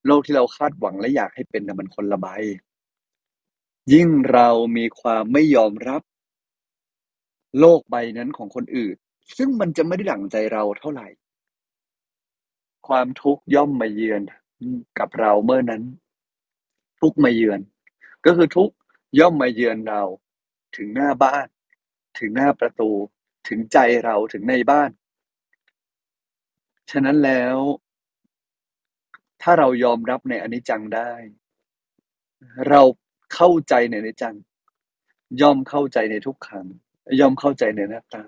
[0.07, 2.27] โลกที่เราคาดหวังและอยากให้เป็นน่ะมันคนละใบ
[3.93, 6.01] ยิ่งเรามีความไม่ยอมรับ
[7.59, 8.95] โลกใบนั้นของคนอื่น
[9.37, 11.07] ซึ่งมันจะไม่ได้ดั่งใจเราเท่าไหร่
[12.87, 14.21] ความทุกข์ย่อมมาเยือน
[14.99, 15.83] กับเราเมื่อนั้น
[17.01, 17.59] ทุกมาเยือน
[18.25, 18.69] ก็คือทุก
[19.19, 20.01] ย่อมมาเยือนเรา
[20.75, 21.47] ถึงหน้าบ้าน
[22.19, 22.91] ถึงหน้าประตู
[23.47, 24.91] ถึงใจเราถึงในบ้าน
[26.91, 27.57] ฉะนั้นแล้ว
[29.41, 31.11] ถ้าเรายอมรับในอนิจจังได้
[32.69, 32.81] เรา
[33.33, 34.35] เข้าใจในอนิจจัง
[35.41, 36.65] ย่อมเข้าใจในทุกขัง
[37.19, 38.23] ย่อมเข้าใจในหน้าตา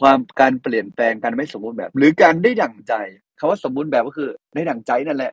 [0.00, 2.94] ความการเปลี่ยนแปลงการไม่สมบูรณ์แบบ หรือการได้ดั่งใจ
[3.38, 5.32] คำว่าสมบูรณ์แบบก็คือได้ดั่งใจนั่นแหละ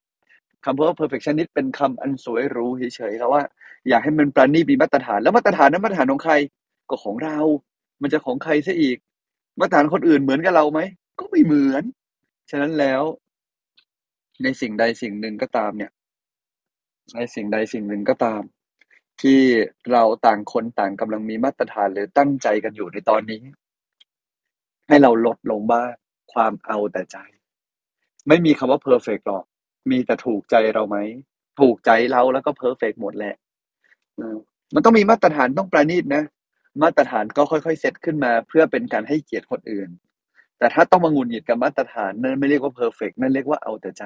[0.65, 3.43] คำว่า perfectionist เป็นคำอันสวยรู้เฉยๆครับว่า
[3.89, 6.33] อยากให้มันประณีตมีมาตรฐานแล้วมาตรฐานนั้นมาตรฐานของใคร
[6.89, 7.39] ก็ของเรา
[8.01, 8.97] มันจะของใครซะอีก
[9.59, 10.79] มาตรฐานคนอื่นเหมือนกับเราไหม
[11.19, 11.83] ก็ไม่เหมือน
[12.49, 13.03] ฉะนั้นแล้ว
[14.43, 15.91] ในสิ่งใดสิ่งหนึ่งก็ตามเนี่ย
[17.15, 18.41] ในสิ่งใดสิ่งหนึ่งก็ตาม
[19.21, 19.39] ที่
[19.91, 23.41] เราต่างคนต่างกำลังมีมาตรฐานหรือตั้งใจกันอยู่ในตอนนี้
[24.87, 25.89] ให้เราลดลงบ้าง
[26.33, 27.17] ความเอาแต่ใจ
[28.27, 29.43] ไม่มีคำว่า perfect หรอก
[29.91, 30.97] มีแต่ถูกใจเราไหม
[31.59, 33.35] ถูกใจเราแล้วก็ perfect หมดแหละ
[34.73, 36.23] มันต้องมีมาตรฐานต้องประณีตนะ
[36.81, 39.89] มาตรฐานก็ค่อยๆเซตขึ้นมา เพื่อเป็นการให้เกียรติคนอื่น
[40.57, 44.03] แต่ถ้าต้องมาหงุนหงิดกับมาตรฐานนั่นไม่เรียกว่า perfect นั่นเรียกว่าเอาแต่ใจ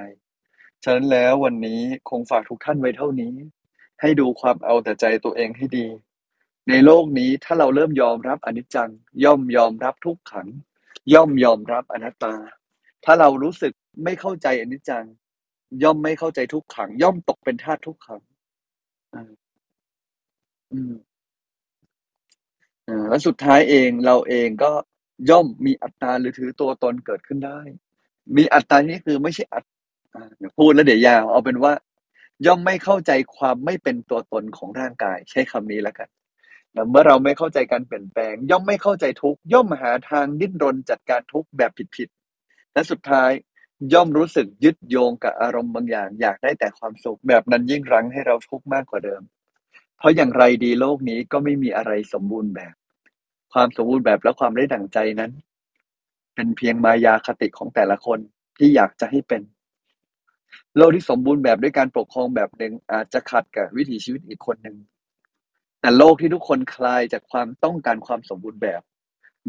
[0.84, 3.34] ฉะนั้นแล้ววันนี้คงฝากทุกท่านไว้เท่านี้
[4.02, 5.88] ให้ดูความเอาแต่ใจตัวเองให้ดี
[6.70, 8.90] ในโลกนี้ถ้าเราเริ่มยอมรับอนิจจัง
[9.24, 10.48] ย่อมยอมรับทุกขัง
[11.14, 12.36] ย่อมยอมรับอนัตตา
[13.06, 15.06] ถ้าเรารู้สึกไม่เข้าใจอนิจจัง
[15.84, 18.22] ย่อมไม่เข้าใจทุกขัง ย่อมตกเป็นทาสทุกขัง
[19.14, 19.32] อ่า
[20.72, 20.94] อืม
[22.88, 24.72] อ่าแล้วสุดท้ายเองเราเองก็
[25.30, 27.60] ย่อมมีอัตตาหรือถือตัวตนเกิดขึ้นได้
[28.38, 29.66] มีอัตตานี่คือไม่ใช่อัต
[30.58, 31.74] พูดแล้วเดี๋ยวยาว เอาเป็นว่า
[32.46, 36.10] ย่อมไม่เข้าใจความไม่เป็นตัวตนของร่างกาย ใช้คำนี้แล้วกัน
[36.90, 43.32] เมื่อเราไม่เข้าใจการเปลี่ยนแปลง ย่อมไม่เข้าใจทุกย่อมหาทางดิ้นรนจัดการทุกแบบผิดๆและสุดท้าย
[43.94, 49.22] ย่อมรู้สึกยึดโยงกับอารมณ์บางอย่าง อยากได้แต่ความสุขแบบนั้นยิ่งรั้งให้เราทุกข์มากกว่าเดิม
[49.98, 52.76] เพราะอย่างไรดีโลกนี้ก็ไม่มีอะไรสมบูรณ์แบบ
[53.54, 55.32] ความสมบูรณ์แบบและความได้ดั่งใจนั้น
[56.36, 58.20] เป็นเพียงมายาคติของแต่ละคน
[58.58, 59.42] ที่อยากจะให้เป็น
[60.78, 64.78] โลกที่สมบูรณ์แบบด้วยการปกครองแบบหนึ่งอาจจะขัดกับวิถีชีวิตอีกคนหนึ่ง
[65.82, 68.82] แต่โลกที่ทุกคนคลายจากความต้องการความสมบูรณ์แบบ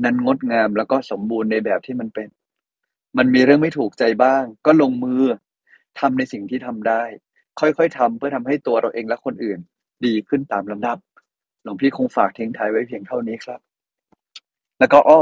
[0.04, 2.28] นั้นงดงามแล้วก็สมบูรณ์ในแบบที่มันเป็น
[3.18, 5.22] มันมีเรื่องไม่ถูกใจบ้าง ก็ลงมือ
[6.00, 7.02] ทำในสิ่งที่ทำได้
[7.60, 9.58] ค่อยๆทำเพื่อทำให้ตัวเราเองและคนอื่น
[10.06, 10.98] ดีขึ้นตามลำดับ
[11.62, 13.60] หลวงพี่คงฝากทิ้งท้ายไว้เพียงเท่านี้ครับ
[14.78, 15.20] แล้วก็อ้อ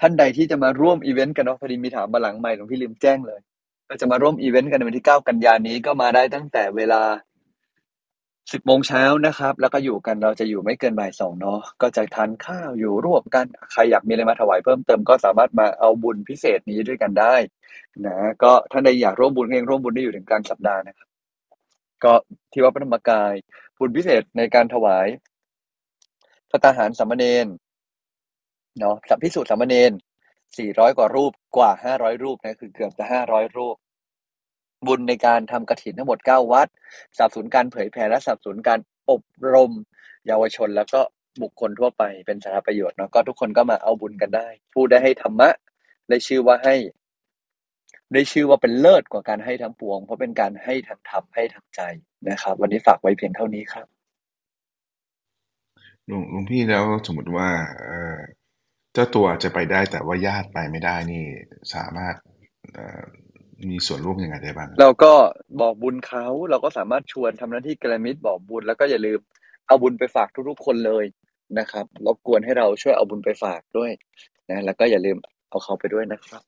[0.00, 3.40] ท่านใดที่จะมาร่วมอีเวนต์กันเนาะพอดีมีถามมาหลังไมค์หลวงพี่ลืมแจ้งเลย
[3.88, 7.02] เราจะมาร่วมอีเวนต์กันในวันที่ 9 กันยานี้ก็มาได้ตั้งแต่เวลา
[8.08, 17.34] 10โมงเช้านะครับ แล้วก็อยู่กันเราจะอยู่ไม่เกินบ่ายสองเนาะก็จะทานข้าวอยู่ร่วมกัน ใครอยากมีอะไรมาถวายเพิ่มเติมก็สามารถมาเอาบุญพิเศษนี้ด้วยกันได้
[18.06, 21.08] นะก็ท่านใดอยากร่วมบุญก็ยังร่วมบุญได้อยู่ถึงกลางสัปดาห์นะครับ
[22.04, 22.12] ก็
[22.52, 23.32] ที่วัดพระธรรมกาย
[23.78, 25.06] บุญพิเศษในการถวาย
[26.50, 27.46] พระตาหารสามเณร
[28.78, 29.92] เนาะสัมพิสูจน์สามเณร
[30.56, 33.76] สี่ร้อยกว่ารูปกว่าห้าร้อยรูปนะคือเกือบจะห้าร้อยรูป
[34.86, 36.68] บุญในการทำกระถินทั้งหมดเก้าวัด
[37.18, 38.80] สับสนการเผยแผ่และสับสนการ
[39.10, 39.22] อบ
[39.54, 39.72] รม
[40.26, 41.00] เยาวชนแล้วก็
[41.42, 45.50] บุคคลทั่วไปเป็นสารณประโยชน์เนาะก็ทุกคนก็มาเอาบุญกันได้ ผู้ได้ให้ธรรมะ
[46.08, 46.74] ได้ชื่อว่าให้
[48.12, 51.80] ได้ชื่อว่าเป็นเลิศกว่าการให้ทั้งปวง เพราะเป็นการให้ทางธรรมให้ทางใจ
[52.28, 53.86] นะครับ วันนี้ฝากไว้เพียงเท่านี้ครับ
[56.06, 57.48] หลวงหลวงพี่แล้วสมมติว่า
[58.98, 61.24] จ้าตัวอาจจะไปได้แต่ว่าญาติไปไม่ได้นี่
[61.74, 62.14] สามารถ
[62.74, 63.02] เอ่อ
[63.70, 65.12] มีส่วนร่วมยังไงได้บ้างเราก็
[65.60, 69.18] บอกบุญเขาเราก็สามารถชวนทำหน้าที่กระมิตรบอกบุญแล้วก็อย่าลืม
[69.66, 71.04] เอาบุญไปฝากทุกๆคนเลย
[71.58, 73.90] นะครับรบกวนให้เราช่วยเอาบุญไปฝากด้วย
[74.50, 75.16] นะแล้วก็อย่าลืม
[75.50, 76.42] เอาเขาไปด้วยนะครับ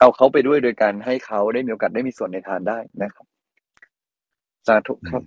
[0.00, 3.26] เอาเขาไปด้วยโดยการให้เขาได้มีโอกาสได้มีส่วนในทานได้นะครับ
[4.66, 5.22] สาธุครับ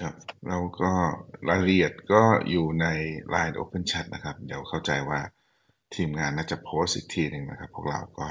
[0.00, 0.14] ครับ
[0.48, 0.92] แล้วก็
[1.48, 2.86] รายละเอียดก็อยู่ใน
[3.34, 5.20] Line Open Chat นะครับ เดี๋ยวเข้าใจว่า
[5.96, 8.28] ทีมงานน่าจะโพสอีกทีหนึ่งนะครับ พวกเราก็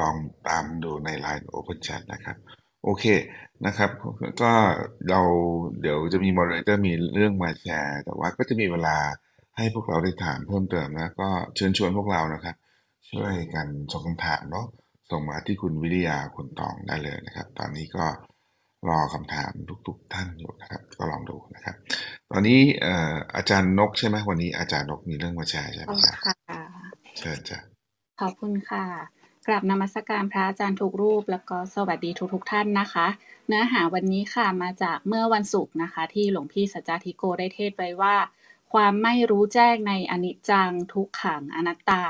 [0.00, 0.14] ลอง
[0.48, 2.36] ตามดูใน Line Open Chat นะครับ
[2.84, 3.04] โอเค
[3.66, 3.90] นะครับ
[4.42, 4.52] ก็
[5.10, 5.20] เรา
[5.80, 8.96] เดี๋ยวจะมี moderator มีเรื่องมาแชร์ แต่ว่าก็จะมีเวลา
[9.56, 12.56] ให้พวกเราได้ถามเพิ่มเติมนะ ก็เชิญชวนพวกเรานะครับ
[13.10, 14.66] ช่วยกันส่งคำถามเนาะ
[15.10, 18.04] ส่งมาที่คุณวิริยาคุณตองได้เลยนะครับ ตอนนี้ก็
[18.88, 19.52] รอคำถาม
[19.86, 21.76] ทุก ๆ ท่านอยู่นะครับ ก็ลองดูนะครับ
[22.30, 22.60] ตอนนี้
[23.36, 26.35] อาจารย์นกใช่ไหมวันนี้อาจารย์นกมีเรื่องมาแชร์ใช่ไหมครับค่ะ
[27.18, 27.58] เชิญจ้ะ
[28.20, 28.84] ขอบคุณค่ะ
[29.46, 33.06] กราบนมัสการพระอาจารย์ทุกรูป แล้วก็สวัสดีทุกๆท่านนะคะ
[33.48, 38.16] เนื้อหาวันนี้ค่ะมาจากเมื่อวันศุกร์นะคะ ที่หลวงพี่สัจจาธิโกได้เทศไว้ว่า
[38.72, 42.04] ความไม่รู้แจ้งในอนิจจังทุกขังอนัตตา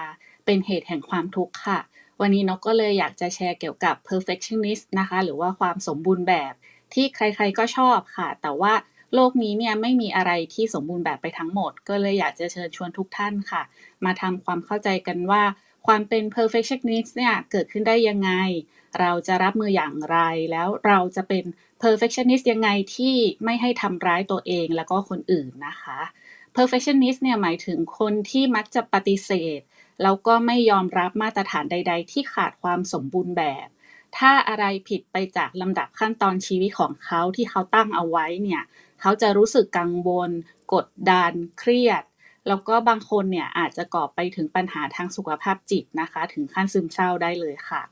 [0.44, 1.78] เป็นเหตุแห่งความทุกข์ค่ะ
[2.20, 6.52] วันนี้นกก็เลยอยากจะแชร์เกี่ยวกับ perfectionist นะคะ หรือว่าความสมบูรณ์แบบ
[6.94, 8.72] ที่ใครๆก็ชอบค่ะ แต่ว่า
[9.16, 13.62] โลกนี้เนี่ยไม่มีอะไรที่สมบูรณ์แบบไปทั้งหมด ก็เลยอยากจะเชิญชวนทุกท่านค่ะ
[14.04, 15.42] มาทำความเข้าใจกันว่า
[15.86, 18.30] ความเป็น perfectionist เนี่ยเกิดขึ้นได้ยังไง
[19.00, 20.18] เราจะรับมืออย่างไร
[20.52, 21.44] แล้วเราจะเป็น
[21.82, 25.98] perfectionist ยังไงที่ไม่ให้ทำร้ายตัวเองแล้วก็คนอื่นนะคะ
[26.56, 29.60] perfectionist เนี่ยหมายถึงคนที่มักจะปฏิเสธ
[30.02, 33.68] แล้วก็ไม่ยอมรับมาตรฐานใด ๆ ที่ขาดความสมบูรณ์แบบ
[34.16, 38.62] ถ้าอะไรผิดไปจากลำดับขั้นตอนชีวิตของเขาที่เขาตั้งเอาไว้เนี่ย
[39.00, 40.30] เขาจะรู้สึกกังวล
[40.74, 42.02] กดดัน เครียด
[42.48, 47.82] แล้วก็บางคนเนี่ยอาจจะก่อไปถึงปัญหาทางสุขภาพจิตนะคะ ถึงขั้นซึมเศร้าได้เลยค่ะ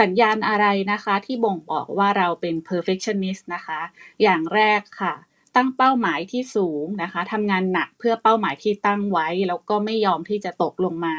[0.00, 3.80] สัญญาณอะไรนะคะที่บ่งบอกว่าเราเป็น perfectionist นะคะ
[4.22, 5.14] อย่างแรกค่ะ
[5.56, 11.16] ตั้งเป้าหมายที่สูงนะคะทำงานหนักเพื่อเป้าหมายที่ตั้งไว้ แล้วก็ไม่ยอมที่จะตกลงมา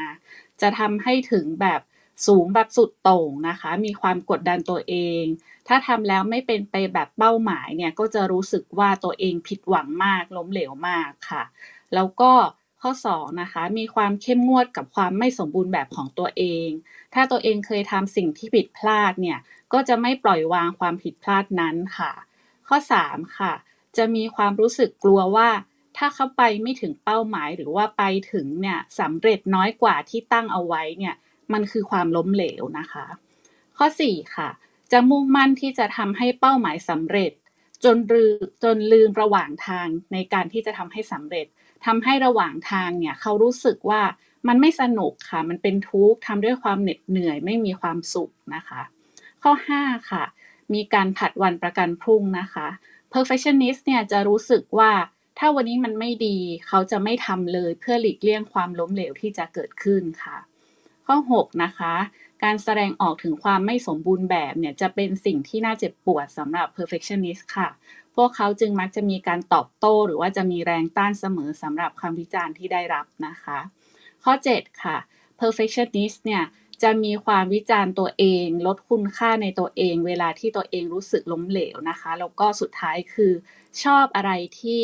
[0.60, 1.80] จะทำให้ถึงแบบ
[2.26, 5.24] สูงแบบสุดโต่งนะคะ มีความกดดันตัวเอง
[5.68, 11.42] ถ้าทำแล้วไม่เป็นไปแบบเป้าหมายเนี่ยก็จะรู้สึกว่าตัวเองผิดหวังมากล้มเหลวมากค่ะ
[11.94, 12.32] แล้วก็
[12.82, 16.68] ข้อ2นะคะมีความเข้มงวดกับความไม่สมบูรณ์แบบของตัวเอง
[17.14, 19.38] ถ้าตัวเองเคยทำสิ่งที่ผิดพลาดเนี่ย
[19.72, 22.12] ก็จะไม่ปล่อยวางความผิดพลาดนั้นค่ะ
[22.68, 23.52] ข้อ3ค่ะ
[23.96, 25.48] จะมีความรู้สึกกลัวว่า
[25.96, 31.14] ถ้าเขาไปไม่ถึงเป้าหมายหรือว่าไปถึงเนี่ยสำเร็จน้อยกว่าที่ตั้งเอาไว้เนี่ย
[31.54, 33.06] มันคือความล้มเหลวนะคะ
[33.78, 34.48] ข้อ 4 ค่ะ
[34.92, 37.32] จะมุ่งมั่นที่จะทำให้เป้าหมายสำเร็จ
[37.84, 41.46] จนลืมจนลืมระหว่างทางในการที่จะทำให้สำเร็จ
[41.86, 44.02] ทำให้ระหว่างทางเนี่ยเขารู้สึกว่า
[44.48, 48.82] มันไม่สนุกค่ะ มันเป็นทุกข์ทำด้วยความเหน็ดเหนื่อยไม่มีความสุขนะคะ
[49.42, 50.24] ข้อ 5 ค่ะ
[50.74, 52.68] มีการผัดวันประกันพรุ่งนะคะ
[53.12, 54.92] perfectionist เนี่ยจะรู้สึกว่า
[55.38, 60.36] ถ้าวันนี้มันไม่ดี เขาจะไม่ทำเลยเพื่อหลีกเลี่ยงความล้มเหลวที่จะเกิดขึ้นค่ะ
[61.06, 61.94] ข้อ 6 นะคะ
[62.44, 67.68] การแสดงออกถึงความไม่สมบูรณ์แบบเนี่ยจะเป็นสิ่งที่น่าเจ็บปวดสำหรับ perfectionist ค่ะ
[68.16, 73.58] พวกเขาจึงมักจะมีการตอบโต้ หรือว่าจะมีแรงต้านเสมอสำหรับคำวิจารณ์ที่ได้รับนะคะ
[74.24, 74.96] ข้อ 7 ค่ะ
[75.40, 76.44] perfectionist เนี่ย
[76.82, 83.32] จะมีความวิจารณ์ตัวเอง ลดคุณค่าในตัวเอง เวลาที่ตัวเองรู้สึกล้มเหลวนะคะ แล้วก็สุดท้ายคือ
[83.82, 84.82] ชอบอะไรที่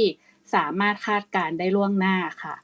[0.54, 2.54] สามารถคาดการได้ล่วงหน้าค่ะ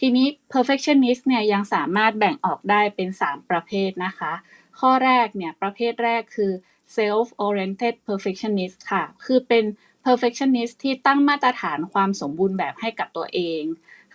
[0.00, 4.32] ทีนี้ perfectionist เนี่ยยังสามารถแบ่งออกได้เป็น 3 ประเภทนะคะ
[4.80, 6.52] ข้อแรกเนี่ยประเภทแรกคือ
[6.96, 9.64] self oriented perfectionist ค่ะ คือเป็น
[10.06, 13.62] perfectionist ที่ตั้งมาตรฐานความสมบูรณ์แบบให้กับตัวเอง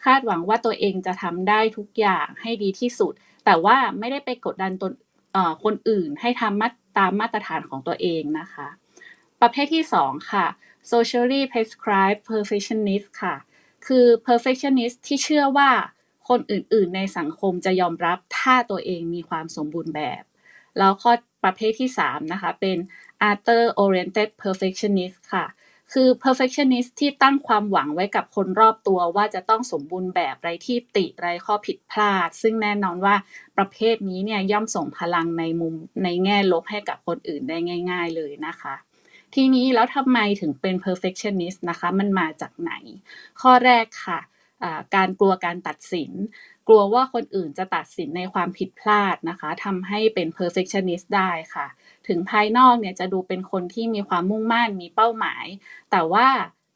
[0.03, 3.13] คาดหวังว่าตัวเองจะทำได้ทุกอย่างให้ดีที่สุด
[3.45, 4.91] แต่ว่าไม่ได้ไปกดดันตน
[5.63, 8.67] คนอื่นให้ทำตามมาตรฐานของตัวเองนะคะ
[9.41, 10.45] ประเภทที่ 2 ค่ะ
[10.91, 13.35] socially prescribed perfectionist ค่ะ
[13.87, 15.71] คือ perfectionist ที่เชื่อว่า
[16.29, 20.23] คนอื่นๆ ในสังคมจะยอมรับถ้าตัวเองมีความสมบูรณ์แบบ
[20.77, 21.13] แล้วข้อ
[21.43, 22.77] ประเภทที่ 3 นะคะ เป็น
[23.29, 25.45] other oriented perfectionist ค่ะ
[25.93, 33.15] คือ perfectionist ที่ตั้งความหวังไว้กับคนรอบตัวว่าจะต้องสมบูรณ์แบบไรที่ติไรข้อผิดพลาด ซึ่งแน่นอนว่า
[33.57, 37.57] ประเภทนี้เนี่ยย่อมส่งพลังในมุมในแง่ลบให้กับคนอื่นได้
[37.91, 38.75] ง่าย ๆ เลยนะคะ
[39.35, 42.71] ทีนี้แล้วทำไมถึงเป็น perfectionist นะคะ มันมาจากไหน
[43.41, 44.19] ข้อแรกค่ะ
[44.95, 46.11] การกลัวการตัดสิน
[46.67, 51.67] กลัวว่าคนอื่นจะตัดสินในความผิดพลาดนะคะทำให้เป็น perfectionist ได้ค่ะ
[52.07, 55.45] ถึงภายนอกเนี่ยจะดูเป็นคนที่มีความมุ่งมั่นมีเป้าหมาย
[55.91, 56.27] แต่ว่า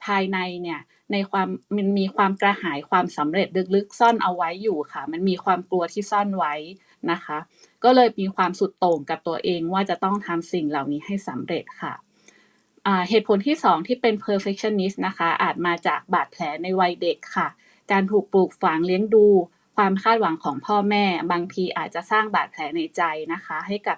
[0.06, 0.80] ภายในเนี่ย
[1.12, 6.54] ในความมันมีความกระหายความสำเร็จลึกๆซ่อนเอาไว้อยู่ค่ะ มันมีความกลัวที่ซ่อนไว้
[7.12, 7.38] นะคะ
[7.84, 11.94] ก็เลยมีความสุดโต่งกับตัวเองว่าจะต้องทำสิ่งเหล่านี้ให้สำเร็จค่ะ
[13.10, 17.48] เหตุผลที่ 2 ที่เป็น perfectionist นะคะ อาจมาจากบาดแผลในวัยเด็กค่ะ
[17.92, 19.26] การถูกปลูกฝังเลี้ยงดู
[19.78, 23.02] ความคาดหวังของพ่อแม่ บางทีอาจจะสร้างบาดแผลในใจ
[23.34, 23.98] นะคะ ให้กับ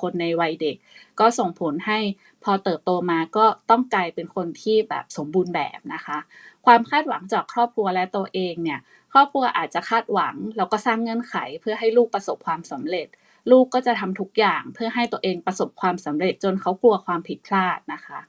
[0.00, 0.76] คนในวัยเด็ก
[1.20, 1.98] ก็ส่งผลให้
[2.44, 6.18] พอเติบโตมาก็ต้องกลายเป็นคนที่แบบสมบูรณ์แบบนะคะ
[6.66, 8.80] ความคาดหวังจากครอบครัวและตัวเองเนี่ย
[9.12, 13.06] ครอบครัวอาจจะคาดหวังแล้วก็สร้างเงื่อนไขเพื่อให้ลูกประสบความสำเร็จ
[13.50, 18.20] ลูกก็จะทำทุกอย่างเพื่อให้ตัวเองประสบความสำเร็จจนเขากลัวความผิดพลาดนะคะ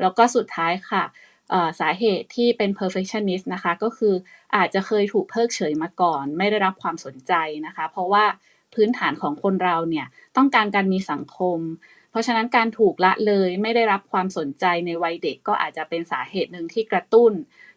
[0.00, 1.04] แล้วก็สุดท้ายค่ะ
[1.80, 4.14] สาเหตุที่เป็น perfectionist นะคะ ก็คือ
[4.56, 7.32] อาจจะเคยถูกเพิกเฉยมาก่อน ไม่ได้รับความสนใจ
[7.66, 8.24] นะคะ เพราะว่า
[8.74, 10.06] พื้นฐานของคนเราเนี่ย
[10.36, 11.58] ต้องการการมีสังคม
[12.10, 17.32] เพราะฉะนั้นการถูกละเลยไม่ได้รับความสนใจในวัยเด็กก็อาจจะเป็นสาเหตุหนึ่งที่กระตุ้น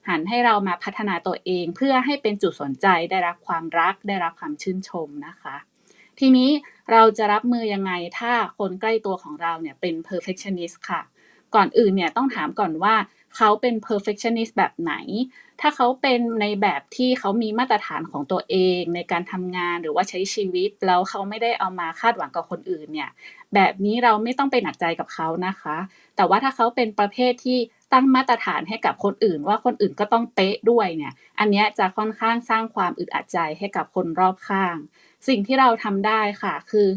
[0.10, 5.56] หันให้เรามาพัฒนาตัวเองเพื่อให้เป็นจุดสนใจได้รับความรักได้รับความชื่นชมนะคะ
[6.20, 6.50] ทีนี้
[6.92, 11.02] เราจะรับมือยังไงถ้าคนใกล้ตัวของเราเนี่ยเป็น perfectionist ค่ะ
[11.56, 12.96] ก่อนอื่นเนี่ยต้องถามก่อนว่า
[13.36, 14.94] เขาเป็น perfectionist แบบไหน
[15.62, 23.10] ถ้าเขาเป็นในแบบที่เขามีมาตรฐานของตัวเองในการทำงานหรือว่าใช้ชีวิต แล้วเขาไม่ได้เอามาคาดหวังกับคนอื่นเนี่ย
[23.56, 25.78] แบบนี้เราไม่ต้องไปหนักใจกับเขานะคะ
[26.16, 27.58] แต่ว่าถ้าเขาเป็นประเภทที่
[27.94, 34.76] ตั้งมาตรฐานให้กับคนอื่น ว่าคนอื่นก็ต้องเป๊ะด้วยเนี่ย อันนี้จะค่อนข้างสร้างความอึดอัดใจให้กับคนรอบข้าง
[35.28, 36.88] สิ่งที่เราทำได้ค่ะ คือ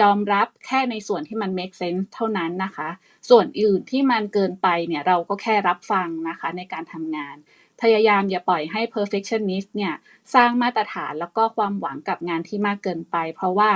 [0.00, 2.88] ยอมรับแค่ในส่วนที่มัน make sense เท่านั้นนะคะ
[3.30, 7.36] ส่วนอื่นที่มันเกินไปเนี่ยเราก็แค่รับฟังนะคะในการทำงาน
[7.82, 9.94] พยายามอย่าปล่อยให้ perfectionist เนี่ย
[10.34, 13.70] สร้างมาตรฐานแล้วก็ความหวังกับงานที่มากเกินไป เพราะว่า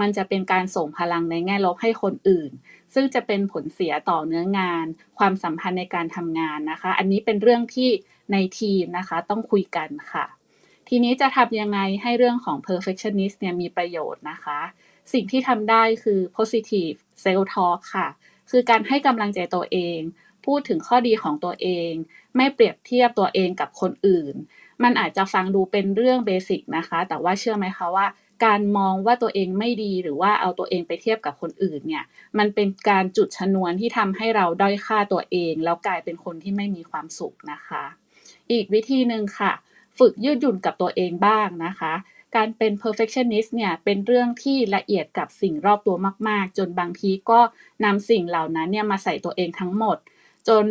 [0.00, 2.50] มันจะเป็นการส่งพลังในแง่ลบให้คนอื่น
[2.94, 4.86] ซึ่งจะเป็นผลเสียต่อเนื้องาน
[5.18, 7.90] ความสัมพันธ์ในการทำงานนะคะ อันนี้เป็นเรื่องที่
[8.32, 10.26] ในทีมนะคะต้องคุยกันค่ะ
[10.88, 14.60] ทีนี้จะทำยังไงให้เรื่องของ perfectionist เนี่ยมีประโยชน์นะคะ
[15.12, 18.08] สิ่งที่ทำได้คือ positive self talk ค่ะ
[18.50, 19.98] คือการให้กำลังใจตัวเอง
[20.46, 21.92] พูดถึงข้อดีของตัวเอง
[22.36, 24.34] ไม่เปรียบเทียบตัวเองกับคนอื่น
[24.82, 28.06] มันอาจจะฟังดูเป็นเรื่องเบสิกนะคะ แต่ว่าเชื่อไหมคะว่า
[28.44, 32.04] การมองว่าตัวเองไม่ดีหรือว่าเอาตัวเองไปเทียบกับคนอื่นเนี่ย
[32.38, 37.84] มันเป็นการจุดชนวนที่ทำให้เราด้อยค่าตัวเอง แล้วกลายเป็นคนที่ไม่มีความสุขนะคะ
[38.52, 39.52] อีกวิธีหนึ่งค่ะ
[39.98, 41.94] ฝึกยืดหยุ่นกับตัวเองบ้างนะคะ
[42.36, 45.96] การเป็น perfectionist เนี่ย เป็นเรื่องที่ละเอียดกับสิ่งรอบตัว
[46.28, 47.40] มาก ๆ จนบางทีก็
[47.84, 49.98] นำสิ่งเหล่านั้นเนี่ยมาใส่ตัวเองทั้งหมด
[50.48, 50.66] จน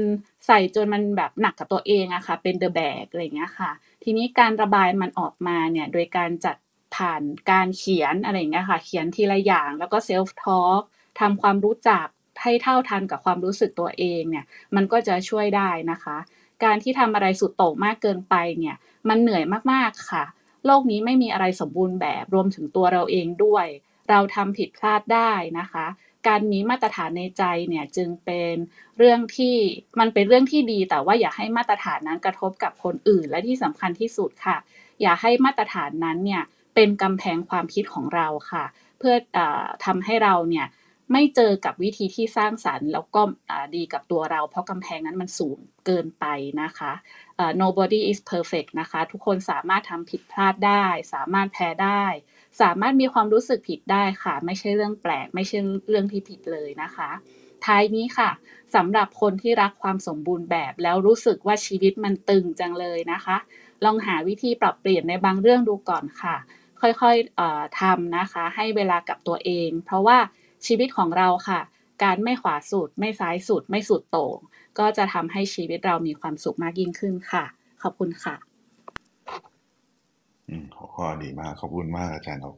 [0.47, 3.71] ใส่จนมันแบบหนักกับตัวเองอะค่ะ เป็น the bag อะไรเงี้ยค่ะ
[4.03, 6.55] ทีนี้การระบายมันออกมาเนี่ย โดยการจัด
[6.95, 10.81] ผ่านการเขียนอะไรเงี้ยค่ะ เขียนทีละอย่างแล้วก็ self talk
[11.19, 12.05] ทำความรู้จัก
[12.41, 16.17] ให้เท่าทันกับความรู้สึกตัวเองเนี่ย มันก็จะช่วยได้นะคะ
[16.63, 18.75] การที่ทำอะไรสุดโต่งมากเกินไปเนี่ย
[19.09, 20.23] มันเหนื่อยมากๆค่ะ
[20.65, 23.65] โลกนี้ไม่มีอะไรสมบูรณ์แบบรวมถึงตัวเราเองด้วย
[24.09, 25.85] เราทำผิดพลาดได้นะคะ
[26.27, 28.55] การมีมาตรฐานในใจเนี่ยจึงเป็น
[28.97, 29.55] เรื่องที่
[29.99, 34.57] มันเป็นเรื่องที่ดีแต่ว่าอย่าให้มาตรฐานนั้นกระทบกับคนอื่น และที่สำคัญที่สุดค่ะ
[35.01, 36.43] อย่าให้มาตรฐานนั้นเนี่ย
[36.75, 38.65] เป็นกำแพงความคิดของเราค่ะ
[38.99, 39.39] เพื่ออ
[39.85, 40.67] ทำให้เราเนี่ย
[41.11, 43.21] ไม่เจอกับวิธีที่สร้างสรรค์ แล้วก็
[43.75, 46.25] ดีกับตัวเรา เพราะกำแพงนั้นมันสูงเกินไป
[46.61, 46.91] นะคะ
[47.41, 52.05] uh, nobody is perfect นะคะ ทุกคนสามารถทำผิดพลาดได้ สามารถแพ้ได้
[52.61, 55.57] สามารถมีความรู้สึกผิดได้ค่ะ ไม่ใช่เรื่องแปลก ไม่ใช่
[55.89, 57.09] เรื่องที่ผิดเลยนะคะ
[57.65, 58.29] ท้ายนี้ค่ะ
[58.75, 63.37] สำหรับคนที่รักความสมบูรณ์แบบแล้วรู้สึกว่าชีวิตมันตึงจังเลยนะคะ
[63.85, 66.35] ลองหาวิธีปรับเปลี่ยนในบางเรื่องดูก่อนค่ะ
[67.01, 70.17] ค่อยๆทำนะคะ ให้เวลากับตัวเอง เพราะว่า
[70.67, 71.59] ชีวิตของเราค่ะ
[72.03, 74.37] การไม่ขวาสุด ไม่ซ้ายสุด ไม่สุดโต่ง
[74.79, 77.43] ก็จะทำให้ชีวิตเรามีความสุขมากยิ่งขึ้นค่ะ
[77.81, 78.35] ขอบคุณค่ะ
[80.49, 82.55] อืมหัวข้อดีมาก ขอบคุณมากอาจารย์ครับ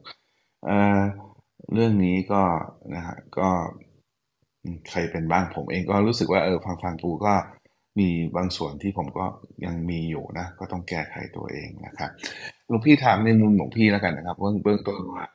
[0.66, 1.00] เอ่อ
[1.72, 2.42] เรื่องนี้ก็
[2.94, 3.48] นะฮะก็
[4.90, 7.34] ใครเป็นบ้างผมเองก็รู้สึกว่าเออฟังฟังดูก็
[7.98, 9.26] มีบางส่วนที่ผมก็
[9.64, 12.10] ยังมีอยู่นะ ก็ต้องแก้ไขตัวเองนะครับ
[12.68, 15.26] หลวงพี่ถามในมุมหลวงพี่แล้วกันนะครับเบื้องเบื้องต้นว่า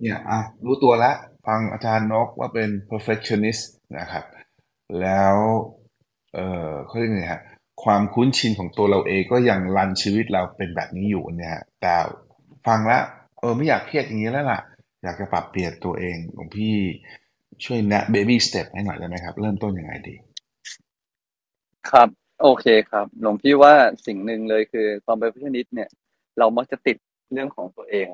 [0.00, 3.62] เนี่ยอะรู้ตัวแล้วฟังอาจารย์นกว่าเป็น perfectionist
[3.98, 4.24] นะครับ
[5.00, 5.36] แล้ว
[6.34, 7.42] เอ่อเขาเรียกไงฮะ
[7.84, 11.94] ความคุ้นชินของตัวเราเองก็ยังรันชีวิตเราเป็นแบบนี้อยู่เนี่ยแต่
[12.66, 13.02] ฟังแล้ว
[13.40, 14.60] เออไม่อยากเครียดอย่างนี้แล้วล่ะ
[15.02, 16.74] อยากจะปรับเปลี่ยนตัวเองหลวงพี่
[17.64, 20.14] ช่วยแนะ baby step ให้หน่อยได้ไหมครับ เริ่มต้นยังไงดี
[21.90, 22.08] ครับ
[22.42, 23.74] โอเคครับ หลวงพี่ว่า
[24.06, 25.88] สิ่งหนึ่งเลยคือความเป็นผู้นิดเนี่ย
[26.38, 26.96] เรามักจะติด
[27.32, 28.08] เรื่องของตัวเอง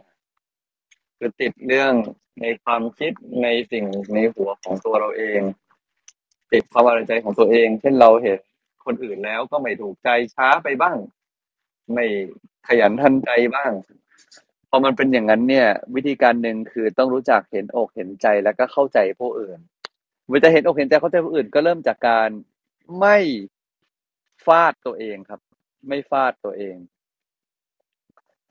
[1.19, 1.93] คือติดเรื่อง
[2.41, 5.41] ในความคิดในสิ่งในหัวของตัวเราเอง
[6.53, 8.39] ติดความอะไรใจของตัวเอง เช่นเราเห็น
[8.87, 10.97] คนอื่นแล้วก็ไม่ถูกใจช้าไปบ้าง
[11.93, 12.07] ไม่
[12.69, 13.73] ขยันทันใจบ้าง
[14.69, 19.59] พอมันเป็นอย่างนั้นเนี่ย วิธีการหนึ่งคือต้องรู้จักเห็นอกเห็นใจแล้วก็เข้าใจผู้อื่น
[20.29, 22.31] เวลาเห็นอกเห็นใจเข้าใจผู้อื่นก็เริ่มจากการ
[23.01, 23.19] ไม่
[24.47, 25.41] ฟาดตัวเองครับ
[25.89, 26.77] ไม่ฟาดตัวเอง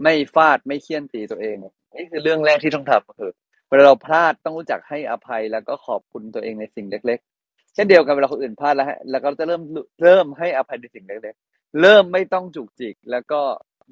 [0.03, 1.55] ไม่ฟาดไม่เคี่ยนตีตัวเอง
[1.95, 3.31] นี่คือเรื่องแรกที่ต้องทำคือ
[3.67, 9.62] เวลาเราพลาดต้องรู้จักให้อภัยแล้วก็ขอบคุณตัวเองในสิ่งเล็ก ๆ เช่นเดียวกันเวลาคนอื่นพลาดแล้วแล้วก็จะเริ่ม
[10.03, 13.41] เริ่มให้อภัยในสิ่งเล็กๆ เริ่มไม่ต้องจุกจิก แล้วก็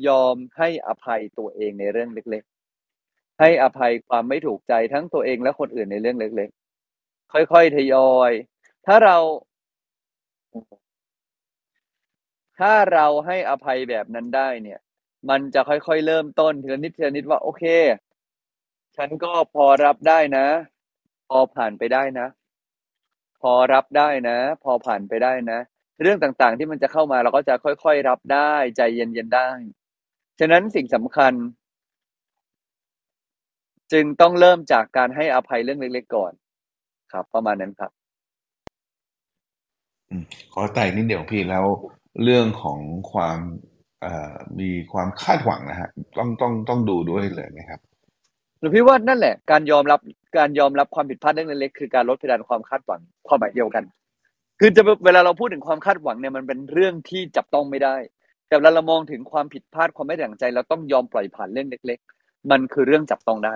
[0.07, 2.43] ยอมให้อภัยตัวเองในเรื่องเล็ก
[2.91, 6.49] ๆ ให้อภัยความไม่ถูกใจทั้งตัวเองและคนอื่นในเรื่องเล็ก
[6.91, 8.31] ๆ ค่อยๆทยอย
[8.85, 9.17] ถ้าเรา
[12.59, 14.79] ถ้าเราให้อภัยแบบนั้นได้เนี่ย
[15.29, 17.63] มันจะค่อยๆเริ่มต้นทีละนิดทีละนิดว่าโอเค
[18.97, 20.45] ฉันก็พอรับได้นะ
[21.29, 22.27] พอผ่านไปได้นะ
[23.41, 25.59] พอรับได้นะ พอผ่านไปได้นะ
[26.01, 29.49] เรื่องต่างๆที่มันจะเข้ามาเราก็จะค่อยๆรับได้ ใจเย็นๆได้
[30.39, 31.33] ฉะนั้นสิ่งสำคัญ
[33.91, 36.31] จึงต้องเริ่มจากการให้อภัยเรื่องเล็กๆก่อน
[37.11, 37.91] ครับ ประมาณนั้นครับ
[40.53, 41.65] ขอไต่นิดเดียวพี่แล้ว
[42.23, 42.79] เรื่องของ
[43.11, 43.39] ความ
[44.59, 47.79] มีความคาดหวังนะฮะต้องต้องต้องดูด้วยเลยไหมครับ
[48.59, 49.99] หรือพี่ว่านั่นแหละ การยอมรับ
[50.37, 53.83] การยอมรับความผิดพลาดเรื่องเล็กๆคือการลดเพดานความคาดหวังความหมายเดียวกัน
[54.59, 57.95] คือจะเวลาเราพูดถึงความคาดหวังเนี่ยมันเป็นเรื่องที่จับต้องไม่ได้
[58.47, 63.55] แต่เวลาเรามองถึงความผิดพลาดความไม่ดั่งใจเราต้องยอมปล่อยผ่านเรื่องเล็ก ๆ มันคือเรื่องจับต้องได้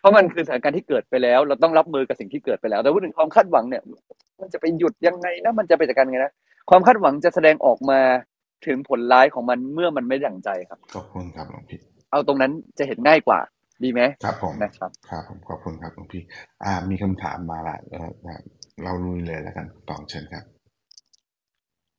[0.00, 3.82] เพราะมันคือสถานการณ์ที่เกิดไปแล้ว เราต้องรับมือกับสิ่งที่เกิดไปแล้ว แต่พูดถึงความคาดหวังเนี่ย
[4.40, 6.32] มันจะไปหยุดยังไงนะมันจะไปจัดการยังไงนะ
[6.70, 8.00] ความคาดหวังจะแสดงออกมา
[8.66, 11.80] ถึงผลร้ายของมันเมื่อมันไม่ดั่งใจครับ ขอบคุณครับหลวงพี่
[12.10, 13.40] เอาตรงนั้นจะเห็นง่ายกว่า
[13.82, 16.22] ดีไหมครับผมนะครับครับผมขอบคุณครับหลวงพี่
[16.64, 18.10] อ่า มีคำถามมาละเออ
[18.82, 20.44] เราลุยเลยแล้วกันตองเชิญครับ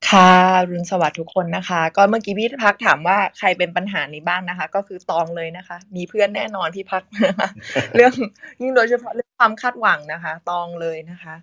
[0.08, 0.32] ค่ะ
[0.70, 7.48] รุนสวัสดิ์ทุกคนนะคะ ก็เมื่อกี้พี่พักถามว่าใครเป็นปัญหานี้บ้างนะคะ ก็คือตองเลยนะคะ มีเพื่อนแน่นอนพี่พักนะคะ
[7.94, 8.12] เรื่อง
[8.60, 11.34] ยิ่งโดยเฉพาะเรื่องความคาดหวังนะคะ ตองเลยนะคะ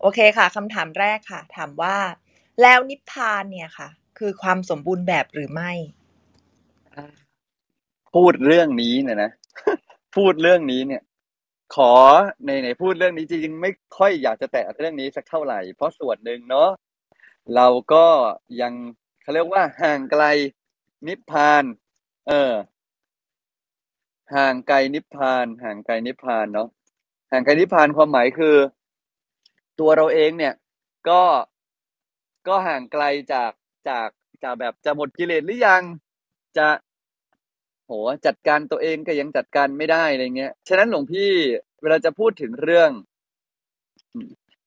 [0.00, 1.96] โอเคค่ะคำถามแรกค่ะ ถามว่า
[2.62, 5.72] แล้วนิพพานเนี่ยค่ะ คือความสมบูรณ์แบบหรือไม่
[8.14, 9.30] พูดเรื่องนี้เนี่ยนะ
[10.16, 11.02] พูดเรื่องนี้เนี่ย
[11.76, 11.92] ขอ
[12.46, 16.70] ในในพูดเรื่องนี้จริงๆไม่ค่อยอยากจะแตะเรื่องนี้สักเท่าไหร่ เพราะส่วนหนึ่งเนาะ
[17.54, 18.06] เราก็
[18.60, 18.72] ยัง
[19.22, 20.24] เขาเรียกว่าห่างไกล
[21.06, 21.64] นิพพาน
[22.28, 22.52] เออ
[24.34, 26.68] ห่างไกลนิพพาน ห่างไกลนิพพานเนาะ
[27.30, 28.56] ห่างไกลนิพพานความหมายคือ
[29.80, 30.54] ตัวเราเองเนี่ย
[31.08, 31.22] ก็
[32.48, 33.04] ก็ห่างไกล
[33.34, 33.50] จาก
[33.88, 34.08] จาก
[34.42, 35.82] จากแบบจะหมดกิเลสหรือยัง
[36.58, 36.68] จะ
[37.86, 37.92] โห
[38.26, 41.30] จัดการตัวเองก็ยังจัดการไม่ได้อะไรเงี้ย ฉะนั้นหลวงพี่
[41.82, 42.90] เวลาจะพูดถึงเรื่อง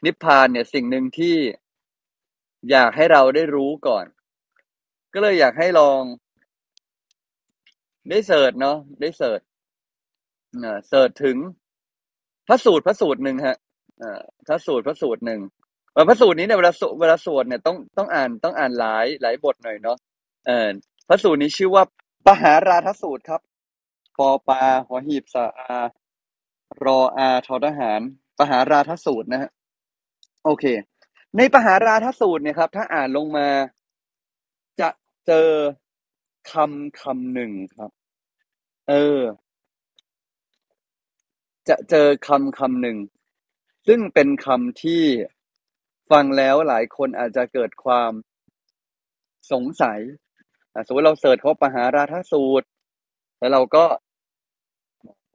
[0.06, 1.38] นิพพานเนี่ยสิ่งหนึ่งที่
[2.72, 4.06] อยากให้เราได้รู้ก่อน
[5.14, 6.02] ก็เลยอยากให้ลอง
[8.10, 9.42] ได้เสิร์ชเนาะได้เสิร์ช
[10.88, 11.38] เสิร์ชถึง
[12.48, 13.58] พระสูตรพระสูตรหนึ่งฮะ
[14.48, 15.42] พระสูตรพระสูตรหนึ่ง
[16.08, 19.98] พระสูตรนี้เนี่ยเวลาสวเวลาสวดเนี่ยต้องต้องอ่านต้องอ่านหลายหลายบทหน่อยเนาะ
[20.48, 20.68] เออ
[21.08, 21.84] พระสูตรนี้ชื่อว่า
[22.28, 23.42] ปหาราทสูตรครับ
[24.20, 25.80] ปอปาหอหีบสะอา
[26.86, 28.02] รออาทอทหาร
[28.40, 29.52] ปหาราทสูตรนะฮะ
[30.46, 30.66] โอเค
[31.38, 33.48] ในปหาราทสูตรเนี่ยครับ ถ้าอ่านลงมา
[34.82, 34.90] จะ
[35.28, 35.50] เจอ
[36.52, 37.92] คำคำหนึ่งครับ
[38.90, 39.20] เออ
[41.70, 42.98] จะเจอคำคำหนึ่ง
[43.88, 45.04] ซึ่งเป็นคำที่
[46.12, 48.12] ฟังแล้วหลายคนอาจจะเกิดความ
[49.52, 50.00] สงสัย
[50.88, 52.68] สมมติเราเสิร์ชเขาปหาราทสูตร
[53.40, 53.84] แล้วเราก็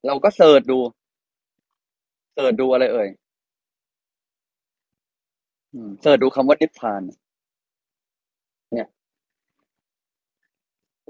[0.07, 0.79] เราก็เสิร์ชดู
[2.35, 3.09] เสิร์ชดูอะไรเอ่ย
[6.03, 7.03] เสิร์ชดูคำว่านิพพาน
[8.73, 8.89] เนี่ย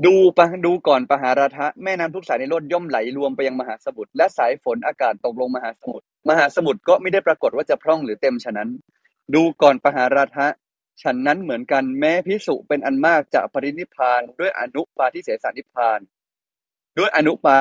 [0.07, 8.69] ดูปะดูก่อนปหาราทะแม่น้ำทุกสายในโลกย่อมไหลรวมไปยังมหาสมุทรและสายฝนอากาศตกลงมหาสมุทรมหาสมุทรก็ไม่ได้ปรากฏว่าจะพร่องหรือเต็มฉะนั้น
[9.35, 10.47] ดูก่อนปหาราทะ
[11.03, 15.99] ฉันนั้นเหมือนกันแม้พิสุเป็นอันมากจะปรินิพานด้วยอนุปาทิเสสนิพาน
[16.99, 17.57] ด้วยอนุปา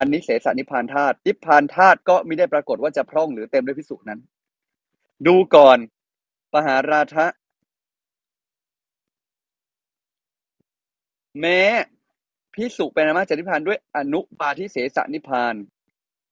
[0.00, 4.20] อันิเสสนิพานธาตุนิพานธาตุก็ไม่ได้ปรากฏว่าจะพร่องหรือเต็มด้วยพิสุนั้น
[5.26, 5.78] ดูก่อน
[6.52, 7.26] ปหาราทะ
[11.40, 11.60] แม้
[12.54, 15.54] พิสุเป็นอามากจะนิพพานด้วยอนุปาทิเสสนิพพาน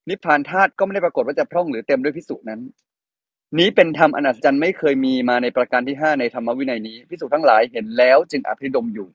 [0.09, 2.61] นิพพานธาตุก็ไม่ได้ปรากฏว่าจะพร่องหรือเต็มด้วยพิสุนั้น
[3.59, 9.09] นี้เป็นธรรมอนัศจรรย์ไม่เคยมีมาในประการที่ห้าในธรรมวินัยนี้พิสุทั้งหลายเห็นแล้ว จึงอภิดมอยู่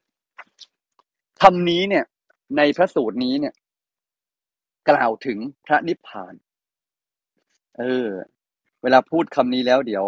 [1.41, 2.05] คำนี้เนี่ย
[2.57, 3.53] ในพระสูตรนี้เนี่ย
[4.89, 6.33] กล่าวถึงพระนิพพาน
[7.79, 8.09] เออ
[8.81, 10.05] เวลาพูดคำนี้แล้วเดี๋ยว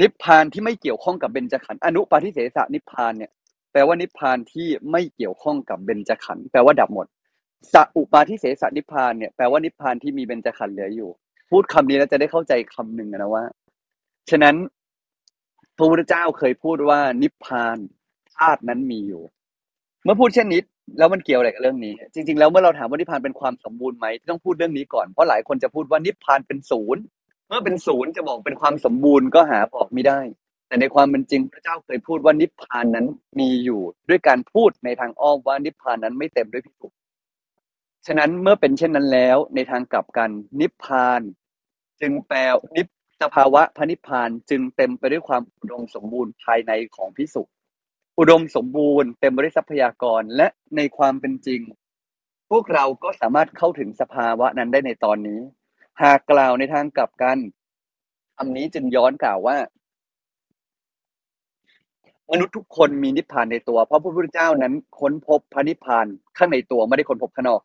[0.00, 3.30] นิพพานที่ไม่เกี่ยวข้องกับเบญจขันธ์อนุปาทิเสสนิพพานเนี่ย
[3.72, 7.06] แปลว่านิพพานที่ไม่เกี่ยวข้องกับเบญจขันธ์แปลว่าดับหมด
[7.72, 11.10] สัอุปาทิเสสนิพพานเนี่ยแปลว่านิพพานที่มีเบญจขันธ์เหลืออยู่
[11.50, 13.44] พูดคำนี้แล้วจะได้เข้าใจคำหนึ่งนะว่า
[14.30, 14.54] ฉะนั้น
[15.76, 17.76] พระพุทธเจ้าเคยพูดว่านิพพาน
[18.36, 19.22] ธาตุนั้นมีอยู่
[20.04, 20.60] เมื่อพูดเช่นนี้
[20.98, 27.02] แล้วมันเกี่ยวอะไรกับเรื่องนี้ จริง ๆ แล้วเมื่อเราถามว่านิพพานเป็นความสมบูรณ์ไหมต้องพูดเรื่องนี้ก่อนเพราะหลายคนจะพูดว่านิพพานเป็นศูนย์
[27.48, 30.20] เมื่อเป็นศูนย์จะบอกเป็นความสมบูรณ์ก็หาบอกไม่ได้
[30.68, 33.06] แต่ในความเป็นจริงพระเจ้าเคยพูดว่านิพพานนั้น
[33.38, 36.88] มีอยู่ ด้วยการพูดในทางอ้อมว่านิพพานนั้นไม่เต็มด้วยพิสุ
[38.06, 40.30] ฉะนั้นเมื่อเป็นเช่นนั้นแล้ว ในทางกลับกัน
[40.60, 41.20] นิพพาน
[42.00, 42.38] จึงแปล
[42.76, 42.86] นิพ
[43.22, 47.42] สภาวะพระนิพพานจึงเต็มไปด้วยความอุดมสมบูรณ์ภายในของพิสุ
[48.18, 51.60] อุดมสมบูรณ์เต็มไปด้วยทรัพยากรและในความเป็นจริง
[52.50, 55.40] พวกเราก็สามารถเข้าถึงสภาวะนั้นได้ในตอนนี้
[56.02, 57.38] หากกล่าวในทางกลับกัน
[58.36, 59.56] คำนี้จึงย้อนกล่าวว่า
[62.32, 67.60] มนุษย์ทุกคนมีนิพพานในตัว เพราะพระพุทธเจ้านั้นค้นพบพระนิพพานข้างในตัวไม่ได้ค้นพบข้างนอก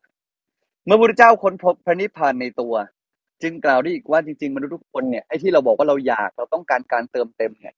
[0.86, 2.74] เมื่อพระพุทธเจ้าค้นพบพระนิพพานในตัว
[3.42, 7.74] จึงกล่าวได้อีกว่าจริงๆมนุษย์ทุกคนเนี่ยไอ้ที่เราบอกว่าเราอยากเราต้องการการเติมเต็มเนี่ย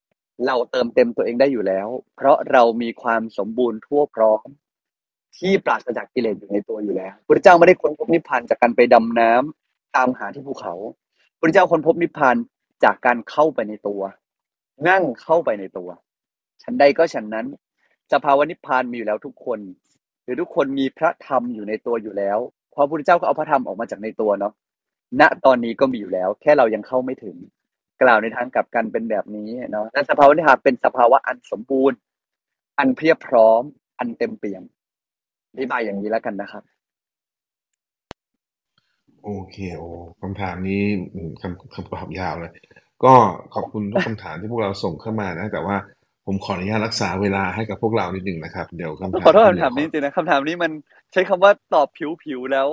[0.47, 4.47] เราเติมเต็มตัวเองได้อยู่แล้ว เพราะเรามีความสมบูรณ์ทั่วพร้อม
[5.39, 10.75] ที่ปราศจากกิเลสอยู่ในตัวอยู่แล้วพระเจ้าไม่ได้ค้นพบนิพพานจากการไปดำน้ำตามหาที่ภูเขา
[11.41, 12.37] พระเจ้าค้นพบนิพพาน
[12.85, 14.03] จากการเข้าไปในตัว
[14.89, 15.89] นั่งเข้าไปในตัว
[16.63, 17.47] ฉันใดก็ฉันนั้น
[18.13, 19.61] สภาวะนิพพานมีอยู่แล้วทุกคน
[20.23, 22.39] หรือทุกคนมีพระธรรมอยู่ในตัวอยู่แล้ว
[22.75, 24.53] เพราะพระพุทธเจ้าก็เอาพระธรรมออกมาจากในตัวเนาะ
[25.20, 27.37] ณตอนนี้ก็มีอยู่แล้ว แค่เรายังเข้าไม่ถึง
[28.03, 31.97] กล่าวในทางกลับกันเป็นแบบนี้เนาะและสภาวะนิพพานเป็นสภาวะอันสมบูรณ์
[32.79, 33.62] อันเพียบพร้อม
[33.99, 34.62] อันเต็มเปี่ยม
[35.53, 36.62] อธิบายอย่างนี้แล้วกันนะครับ
[39.22, 39.89] โอเคโอ้
[40.20, 40.83] คำถามนี้
[41.41, 42.53] คำคำตอบยาวเลย
[43.05, 43.14] ก็
[43.55, 45.77] ขอบคุณทุกคำถามที่พวกเราส่งเข้ามานะ แต่ว่า
[46.27, 50.72] ผมขออนุญาตรักษาเวลาให้กับพวกเรานิดหนึ่งนะครับเดี๋ยวคำถามขอโทษที่เหคำลืถามนี้จริงๆนะคำถามนี้มัน
[51.12, 51.89] ใช้คำว่าตอบ
[52.25, 52.68] ผิวๆแล้ว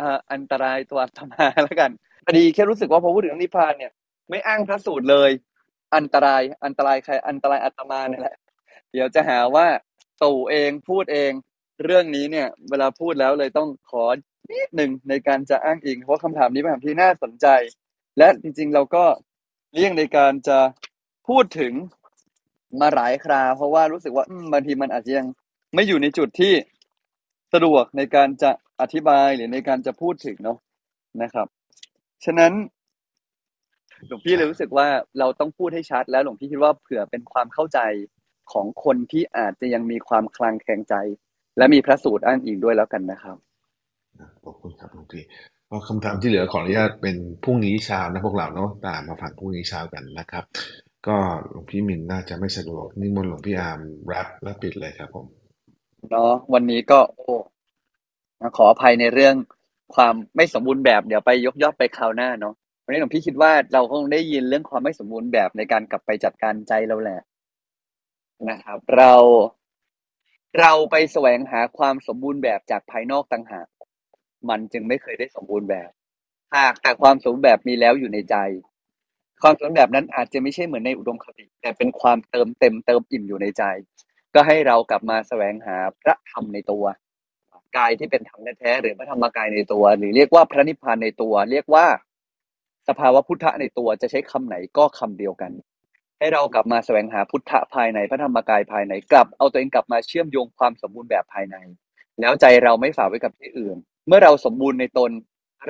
[0.00, 1.90] อ่าอันตรายตัวอาตมาแล้วกัน
[2.26, 3.92] พอดีแค่รู้สึกว่าพอพูดถึงนิพพานเนี่ย
[4.30, 5.30] ไม่อ้างพระสูตรเลย
[5.96, 8.36] อันตรายอันตรายใครอันตรายอาตมาเนี่ยแหละ
[8.92, 9.66] เดี๋ยวจะหาว่า
[10.22, 11.32] ตู่เองพูดเอง
[11.84, 14.04] เรื่องนี้เนี่ย เวลาพูดแล้วเลยต้องขอ
[14.50, 17.46] นิดหนึ่งในการจะอ้างอิงเพราะคำถามนี้เป็นคำถามที่น่าสนใจ
[18.18, 19.04] และจริงๆเราก็
[19.72, 20.58] เลี่ยงในการจะ
[21.28, 21.72] พูดถึง
[22.80, 25.26] มาหลายครา เพราะว่ารู้สึกว่าบางทีมันอาจจะยัง
[25.74, 26.52] ไม่อยู่ในจุดที่
[27.52, 28.50] สะดวกในการจะ
[28.80, 30.58] อธิบายหรือในการจะพูดถึงเนาะ
[31.22, 31.46] นะครับ
[32.24, 32.52] ฉะนั้น
[34.08, 37.80] หลวงพี่เลยรู้สึกว่าเราต้องพูดให้ชัด แล้วหลวงพี่คิดว่าเผื่อเป็นความเข้าใจ
[38.52, 40.94] ของคนที่อาจจะยังมีความคลางแคลงใจ
[41.58, 43.36] และมีพระสูตรอ้างอิงด้วยแล้วกันนะครับ
[44.44, 45.24] ขอบคุณครับหลวงพี่
[45.70, 50.44] ก็คำถามที่เหลือขออนุญาตเป็นพรุ่งนี้เช้านะพวกเราเนาะตามมาฟังพรุ่งนี้เช้ากันนะครับ
[51.08, 51.16] ก็
[51.48, 55.26] หลวงพี่มินน่าจะไม่สะดวกนิมนต์หลวงพี่อาร์มแรปและปิดเลยครับผม
[56.10, 57.34] เนาะวันนี้ก็โอ้
[58.56, 59.34] ขออภัยในเรื่อง
[59.94, 67.20] ความไม่สมบูรณ์แบบเดี๋ยวไปยกยอดไปคราวหน้าเนาะวันนี้หลวงพี่คิดว่าเราคงได้ยินเรื่องความไม่สมบูรณ์แบบในการกลับไปจัดการใจเราแหละ
[68.48, 69.14] นะครับ เรา
[70.60, 73.66] เราไปแสวงหาความสมบูรณ์แบบจากภายนอกต่างหาก
[74.48, 75.90] มันจึงไม่เคยได้สมบูรณ์แบบ
[76.56, 78.36] หากแต่ความสมบูรณ์แบบมีแล้วอยู่ในใจ
[79.42, 83.62] ความสมบูรณ์แบบนั้นอาจจะไม่ใช่เหมือนในอุดมคติ แต่เป็นความเติมเต็มเติมอิ่มอยู่ในใจ
[84.34, 86.84] ก็ให้เรากลับมาแสวงหาพระธรรมในตัว
[87.76, 91.86] กายที่เป็นธรรมแท้ๆหรือพระธรรมกายในตัว หรือเรียกว่าพระนิพพานในตัว เรียกว่า
[92.88, 95.52] สภาวะพุทธะในตัวจะใช้คำไหนก็คำเดียวกัน
[96.18, 101.56] ให้เรากลับมาแสวงหาพุทธะภายในพระธรรมกายภายในกลับ เอาตัวเองกลับมาเชื่อมโยงความสมบูรณ์แบบภายใน
[102.20, 103.76] แล้วใจเราไม่ฝากไว้กับที่อื่น
[104.06, 105.10] เมื่อเราสมบูรณ์ในตน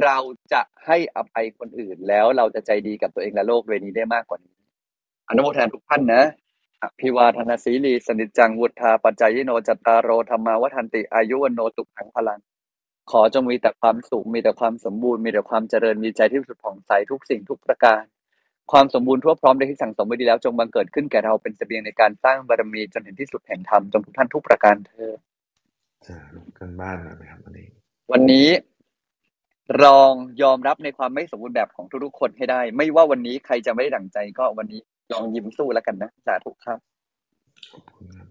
[0.02, 0.16] เรา
[0.52, 4.56] จะให้อภัยคนอื่นแล้วเราจะใจดีกับตัวเองและโลกเวนี้ได้มากกว่านี้
[5.28, 6.22] อนุโมทนาทุกท่านนะ
[6.82, 12.40] อภิวาทนาสีลีสนิจจังวุฒาปัจจายโนจัตตารโรธรรมาวัฒนติอายุวันโนตุขังพลัง
[13.10, 18.02] ขอจงมีแต่ความสุขมีแต่ความสมบูรณ์มีแต่ความเจริญมีใจที่สุดผ่องใสทุกสิ่งทุกประการ
[18.72, 26.16] ความสมบูรณ์ทั่วพร้อมได้ที่สั่งสมไว้ดีแล้วจงบังเกิดขึ้นแก่เราเป็นเสบียงในการสร้างบารมีจนถึงที่สุดแห่งธรรมจงทุกท่านทุกประการเธอญจะ
[26.58, 27.68] กันบ้านหน่อยไหมครับวันนี้
[28.12, 28.48] วันนี้
[29.84, 30.12] ลอง
[30.42, 34.80] ยอมรับในความไม่สมบูรณ์แบบของทุกๆคนให้ได้ ไม่ว่าวันนี้ใครจะไม่ได้ดั่งใจก็วันนี้
[35.12, 36.78] ลองยิ้มสู้แล้วกันนะสาธุครับ
[37.72, 38.28] ขอบคุณครับ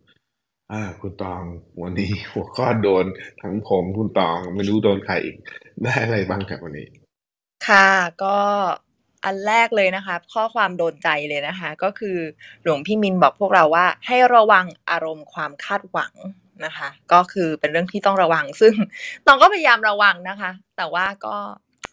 [0.72, 1.44] อ่า คุณตอง
[1.82, 3.06] วันนี้หัวข้อโดน
[3.42, 5.36] ทั้งผมคุณตองไม่รู้โดนใครอีก
[5.84, 6.88] ได้อะไรบ้างครับวันนี้
[7.68, 7.90] ค่ะ
[8.24, 8.38] ก็
[9.26, 12.18] อันแรกเลยนะคะ ข้อความโดนใจเลยนะคะ ก็คือ
[12.64, 16.14] หลวงพี่มินบอกพวกเราว่าให้ระวังอารมณ์ความคาดหวัง
[16.66, 18.74] นะคะ ก็คือเป็นเรื่องที่ต้องระวัง ซึ่ง
[19.26, 21.36] ตองก็พยายามระวังนะคะ แต่ว่าก็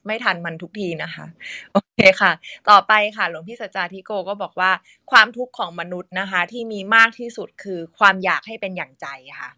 [0.07, 1.27] ไม่ทันมันทุกทีนะคะ
[1.73, 2.33] โอเคค่ะ
[2.71, 4.71] ต่อไปค่ะหลวงพี่สัจจาธิโกก็บอกว่า
[5.11, 9.07] ความทุกข์ของมนุษย์นะคะ ที่มีมากที่สุดคือความอยากให้เป็นอย่างใจ
[9.41, 9.51] ค่ะ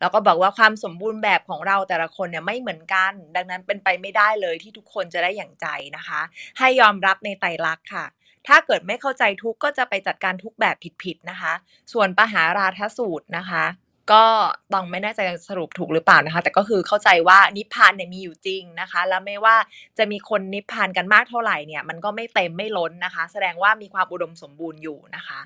[0.00, 6.20] แล้วก็บอกว่าความสมบูรณ์แบบของเราแต่ละคนเนี่ยไม่เหมือนกัน ดังนั้นเป็นไปไม่ได้เลยที่ทุกคนจะได้อย่างใจนะคะ
[6.58, 8.06] ให้ยอมรับในไตรลักษณ์ค่ะ
[8.48, 11.52] ถ้าเกิดไม่เข้าใจทุกก็จะไปจัดการทุกแบบผิดๆนะคะ
[11.92, 13.64] ส่วนปหาราทสูตรนะคะ
[14.12, 14.24] ก็
[14.72, 19.56] ต้องไม่แน่ใจสรุปถูกหรือเปล่านะคะ แต่ก็คือเข้าใจว่านิพพานเนี่ยมีอยู่จริงนะคะ แล้วไม่ว่า
[19.98, 25.40] จะมีคนนิพพานกันมากเท่าไหร่เนี่ย มันก็ไม่เต็มไม่ล้นนะคะ แสดงว่ามีความอุดมสมบูรณ์อยู่นะคะ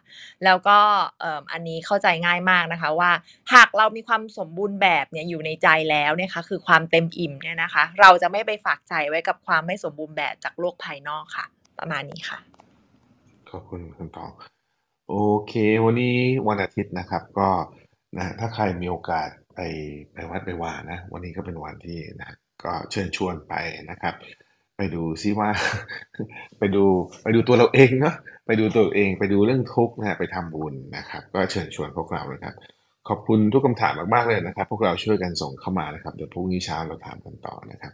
[0.44, 0.78] แล้วก็
[1.52, 3.10] อันนี้เข้าใจง่ายมากนะคะว่า
[3.54, 11.44] หากเรามีความสมบูรณ์แบบเนี่ยอยู่ในใจแล้วเนี่ยค่ะคือความเต็มอิ่มเนี่ยนะคะ เราจะไม่ไปฝากใจไว้กับความไม่สมบูรณ์แบบจากโลกภายนอกค่ะ
[11.78, 12.38] ประมาณนี้ค่ะ
[13.50, 14.30] ขอบคุณคุณตอง
[15.10, 15.16] โอ
[15.48, 15.52] เค
[15.84, 16.16] วันนี้
[16.48, 17.48] วันอาทิตย์นะครับก็
[18.16, 19.60] นะถ้าใครมีโอกาสไป
[20.14, 23.54] ไปวัดไปวานะ วันนี้ก็เป็นวันที่นะก็เชิญชวนไป
[23.90, 24.14] นะครับ
[24.76, 25.50] ไปดูซิว่า
[26.58, 26.84] ไปดู
[27.22, 28.14] ไปดูตัวเราเองเนาะ
[28.46, 32.54] ไปดูตัวเองไปดูเรื่องทุกข์นะไปทำบุญนะครับ ก็เชิญชวนพวกเรานะครับ
[33.08, 37.92] ขอบคุณทุกคำถามมากๆเลยนะครับ พวกเราช่วยกันส่งเข้ามานะครับเดี๋ยวพรุ่งนี้เช้าเราถามกันต่อนะครับ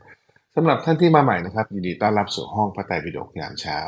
[0.55, 3.79] สำหรับท่านที่มาใหม่นะครับยินดีต้อนรับสู่ห้องพระไตรปิฎกยามเช้า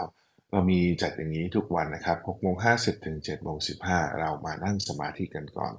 [0.51, 3.57] เรามีจัดอย่างนี้ทุกวันนะครับ6โมง50ถึง7โมง
[3.89, 5.73] 15เรามานั่งสมาธิกันก่อน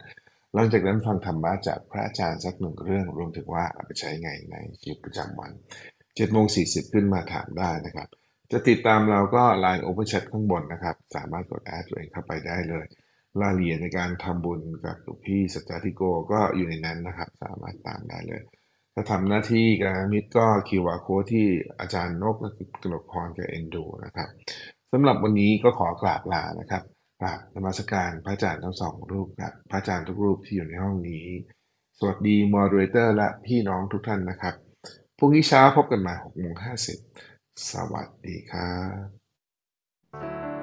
[0.55, 5.51] หลังจากนั้นฟังธรรมะจากพระอาจารย์สักหนึ่งเรื่องรวมถึงว่าเอาไปใช้ไงในชีวิตประจำวัน
[5.95, 8.07] 7โมง40ขึ้นมาถามได้นะครับ
[8.51, 12.85] จะติดตามเราก็ Line Open Chat ข้างบนนะครับ สามารถกดแอดตัวเองเข้าไปได้เลย
[13.41, 16.01] รายละเอียดในการทำบุญกับหลวงพี่สัจจทิโก
[16.31, 18.41] ก็อยู่ในนั้นนะครับ สามารถตามได้เลย
[18.93, 21.47] ถ้าทำหน้าที่การมิตรก็ QR code ที่
[21.79, 22.35] อาจารย์นก
[22.81, 24.29] กนกพรกับเอ็นดูนะครับ
[24.91, 26.83] สำหรับวันนี้ก็ขอกราบลานะครับ
[27.21, 31.25] กราบนมัสการพระอาจารย์ทั้งสองรูปครับพระอาจารย์ทุกรูปที่อยู่ในห้องนี้
[31.97, 34.55] สวัสดีมอดเรเตอร์และพี่น้องทุกท่านนะครับ
[35.17, 36.55] พรุ่งนี้เช้าพบกันมา6โมง
[37.11, 40.62] 50สวัสดีครับ